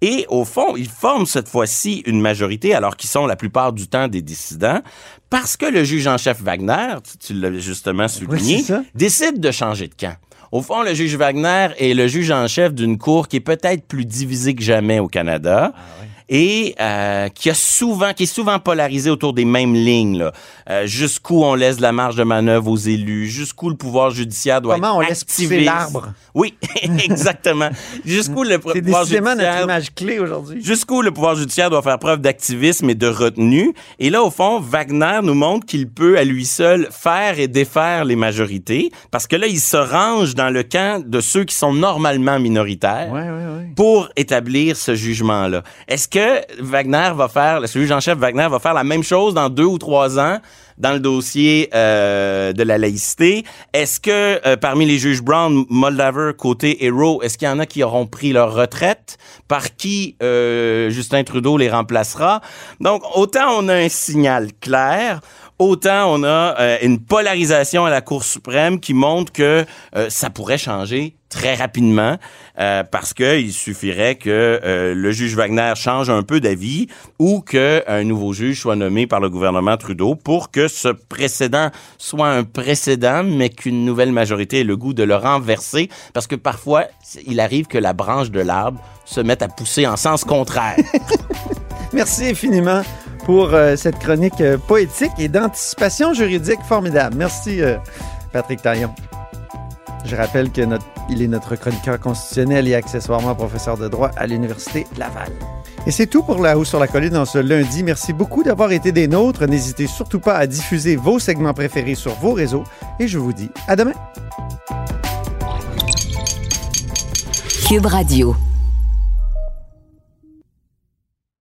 Et 0.00 0.26
au 0.28 0.44
fond, 0.44 0.76
ils 0.76 0.88
forment 0.88 1.26
cette 1.26 1.48
fois-ci 1.48 2.02
une 2.06 2.20
majorité, 2.20 2.74
alors 2.74 2.96
qu'ils 2.96 3.10
sont 3.10 3.26
la 3.26 3.36
plupart 3.36 3.72
du 3.72 3.88
temps 3.88 4.06
des 4.06 4.22
dissidents, 4.22 4.80
parce 5.28 5.56
que 5.56 5.66
le 5.66 5.82
juge 5.82 6.06
en 6.06 6.18
chef 6.18 6.40
Wagner, 6.40 6.94
tu, 7.02 7.18
tu 7.18 7.32
l'as 7.34 7.52
justement 7.58 8.06
souligné, 8.08 8.64
décide 8.94 9.40
de 9.40 9.50
changer 9.50 9.88
de 9.88 9.94
camp. 9.94 10.16
Au 10.50 10.62
fond, 10.62 10.82
le 10.82 10.94
juge 10.94 11.14
Wagner 11.16 11.68
est 11.78 11.94
le 11.94 12.06
juge 12.06 12.30
en 12.30 12.46
chef 12.46 12.72
d'une 12.72 12.96
cour 12.96 13.28
qui 13.28 13.36
est 13.36 13.40
peut-être 13.40 13.86
plus 13.86 14.06
divisée 14.06 14.54
que 14.54 14.62
jamais 14.62 14.98
au 14.98 15.08
Canada. 15.08 15.72
Et 16.28 16.74
euh, 16.80 17.28
qui 17.28 17.50
a 17.50 17.54
souvent, 17.54 18.12
qui 18.12 18.24
est 18.24 18.26
souvent 18.26 18.58
polarisé 18.58 19.10
autour 19.10 19.32
des 19.32 19.44
mêmes 19.44 19.74
lignes. 19.74 20.18
là. 20.18 20.32
Euh, 20.70 20.86
jusqu'où 20.86 21.42
on 21.42 21.54
laisse 21.54 21.80
la 21.80 21.92
marge 21.92 22.16
de 22.16 22.24
manœuvre 22.24 22.68
aux 22.70 22.76
élus, 22.76 23.26
jusqu'où 23.28 23.70
le 23.70 23.76
pouvoir 23.76 24.10
judiciaire 24.10 24.60
doit 24.60 24.74
Comment 24.74 24.98
on 24.98 25.02
être 25.02 25.08
laisse 25.08 25.24
pousser 25.24 25.44
activiste? 25.44 25.64
l'arbre? 25.66 26.08
Oui, 26.34 26.54
exactement. 27.04 27.70
Jusqu'où 28.04 28.42
le 28.44 28.58
pouvoir 28.60 28.74
décidément 29.04 29.30
notre 29.30 29.40
judiciaire 29.40 29.62
image 29.64 29.94
clé 29.94 30.18
aujourd'hui. 30.18 30.62
jusqu'où 30.64 31.02
le 31.02 31.10
pouvoir 31.10 31.34
judiciaire 31.36 31.70
doit 31.70 31.82
faire 31.82 31.98
preuve 31.98 32.20
d'activisme 32.20 32.90
et 32.90 32.94
de 32.94 33.06
retenue. 33.06 33.72
Et 33.98 34.10
là, 34.10 34.22
au 34.22 34.30
fond, 34.30 34.60
Wagner 34.60 35.20
nous 35.22 35.34
montre 35.34 35.66
qu'il 35.66 35.88
peut 35.88 36.18
à 36.18 36.24
lui 36.24 36.44
seul 36.44 36.88
faire 36.90 37.38
et 37.38 37.48
défaire 37.48 38.04
les 38.04 38.16
majorités, 38.16 38.90
parce 39.10 39.26
que 39.26 39.36
là, 39.36 39.46
il 39.46 39.60
se 39.60 39.76
range 39.76 40.34
dans 40.34 40.50
le 40.50 40.62
camp 40.62 41.02
de 41.04 41.20
ceux 41.20 41.44
qui 41.44 41.54
sont 41.54 41.72
normalement 41.72 42.38
minoritaires 42.38 43.10
Ouais, 43.12 43.20
ouais, 43.22 43.28
ouais. 43.28 43.68
pour 43.76 44.08
établir 44.16 44.76
ce 44.76 44.94
jugement-là. 44.94 45.62
Est-ce 45.88 46.08
que 46.08 46.17
Wagner 46.60 47.10
va 47.14 47.28
faire, 47.28 47.60
le 47.60 47.66
juge 47.66 47.90
en 47.90 48.00
chef 48.00 48.18
Wagner 48.18 48.48
va 48.50 48.58
faire 48.58 48.74
la 48.74 48.84
même 48.84 49.02
chose 49.02 49.34
dans 49.34 49.48
deux 49.48 49.64
ou 49.64 49.78
trois 49.78 50.18
ans 50.18 50.38
dans 50.78 50.92
le 50.92 51.00
dossier 51.00 51.68
euh, 51.74 52.52
de 52.52 52.62
la 52.62 52.78
laïcité? 52.78 53.44
Est-ce 53.72 54.00
que 54.00 54.46
euh, 54.46 54.56
parmi 54.56 54.86
les 54.86 54.98
juges 54.98 55.22
Brown, 55.22 55.64
Moldaver, 55.68 56.32
côté 56.38 56.84
héros, 56.84 57.20
est-ce 57.22 57.36
qu'il 57.36 57.48
y 57.48 57.50
en 57.50 57.58
a 57.58 57.66
qui 57.66 57.82
auront 57.82 58.06
pris 58.06 58.32
leur 58.32 58.54
retraite? 58.54 59.18
Par 59.48 59.76
qui 59.76 60.16
euh, 60.22 60.90
Justin 60.90 61.24
Trudeau 61.24 61.56
les 61.56 61.70
remplacera? 61.70 62.40
Donc, 62.80 63.02
autant 63.16 63.58
on 63.58 63.68
a 63.68 63.74
un 63.74 63.88
signal 63.88 64.48
clair, 64.60 65.20
autant 65.58 66.12
on 66.14 66.22
a 66.22 66.54
euh, 66.58 66.78
une 66.82 67.00
polarisation 67.00 67.84
à 67.84 67.90
la 67.90 68.00
Cour 68.00 68.24
suprême 68.24 68.80
qui 68.80 68.94
montre 68.94 69.32
que 69.32 69.64
euh, 69.96 70.06
ça 70.08 70.30
pourrait 70.30 70.58
changer 70.58 71.16
très 71.28 71.54
rapidement 71.54 72.16
euh, 72.58 72.84
parce 72.84 73.12
que 73.12 73.38
il 73.38 73.52
suffirait 73.52 74.14
que 74.14 74.60
le 74.94 75.10
juge 75.10 75.34
Wagner 75.34 75.74
change 75.76 76.08
un 76.08 76.22
peu 76.22 76.40
d'avis 76.40 76.86
ou 77.18 77.40
que 77.42 77.82
un 77.86 78.02
nouveau 78.04 78.32
juge 78.32 78.60
soit 78.60 78.76
nommé 78.76 79.06
par 79.06 79.20
le 79.20 79.28
gouvernement 79.28 79.76
Trudeau 79.76 80.14
pour 80.14 80.50
que 80.50 80.68
ce 80.68 80.88
précédent 80.88 81.70
soit 81.98 82.28
un 82.28 82.44
précédent 82.44 83.24
mais 83.24 83.50
qu'une 83.50 83.84
nouvelle 83.84 84.12
majorité 84.12 84.60
ait 84.60 84.64
le 84.64 84.76
goût 84.76 84.94
de 84.94 85.02
le 85.02 85.16
renverser 85.16 85.90
parce 86.14 86.26
que 86.26 86.36
parfois 86.36 86.84
il 87.26 87.40
arrive 87.40 87.66
que 87.66 87.78
la 87.78 87.92
branche 87.92 88.30
de 88.30 88.40
l'arbre 88.40 88.80
se 89.04 89.20
mette 89.20 89.42
à 89.42 89.48
pousser 89.48 89.86
en 89.86 89.96
sens 89.96 90.24
contraire. 90.24 90.76
Merci 91.92 92.26
infiniment 92.26 92.82
pour 93.28 93.52
euh, 93.52 93.76
cette 93.76 93.98
chronique 93.98 94.40
euh, 94.40 94.56
poétique 94.56 95.12
et 95.18 95.28
d'anticipation 95.28 96.14
juridique 96.14 96.62
formidable. 96.66 97.14
Merci, 97.18 97.60
euh, 97.60 97.76
Patrick 98.32 98.62
Taillon. 98.62 98.90
Je 100.06 100.16
rappelle 100.16 100.50
que 100.50 100.62
il 101.10 101.20
est 101.20 101.28
notre 101.28 101.54
chroniqueur 101.54 102.00
constitutionnel 102.00 102.66
et 102.68 102.74
accessoirement 102.74 103.34
professeur 103.34 103.76
de 103.76 103.86
droit 103.86 104.10
à 104.16 104.26
l'Université 104.26 104.86
Laval. 104.96 105.28
Et 105.86 105.90
c'est 105.90 106.06
tout 106.06 106.22
pour 106.22 106.40
La 106.40 106.56
Haut 106.56 106.64
sur 106.64 106.80
la 106.80 106.88
Colline 106.88 107.18
en 107.18 107.26
ce 107.26 107.36
lundi. 107.36 107.82
Merci 107.82 108.14
beaucoup 108.14 108.42
d'avoir 108.42 108.72
été 108.72 108.92
des 108.92 109.08
nôtres. 109.08 109.46
N'hésitez 109.46 109.88
surtout 109.88 110.20
pas 110.20 110.36
à 110.36 110.46
diffuser 110.46 110.96
vos 110.96 111.18
segments 111.18 111.52
préférés 111.52 111.96
sur 111.96 112.14
vos 112.14 112.32
réseaux. 112.32 112.64
Et 112.98 113.08
je 113.08 113.18
vous 113.18 113.34
dis 113.34 113.50
à 113.66 113.76
demain. 113.76 113.92
Cube 117.68 117.84
Radio. 117.84 118.34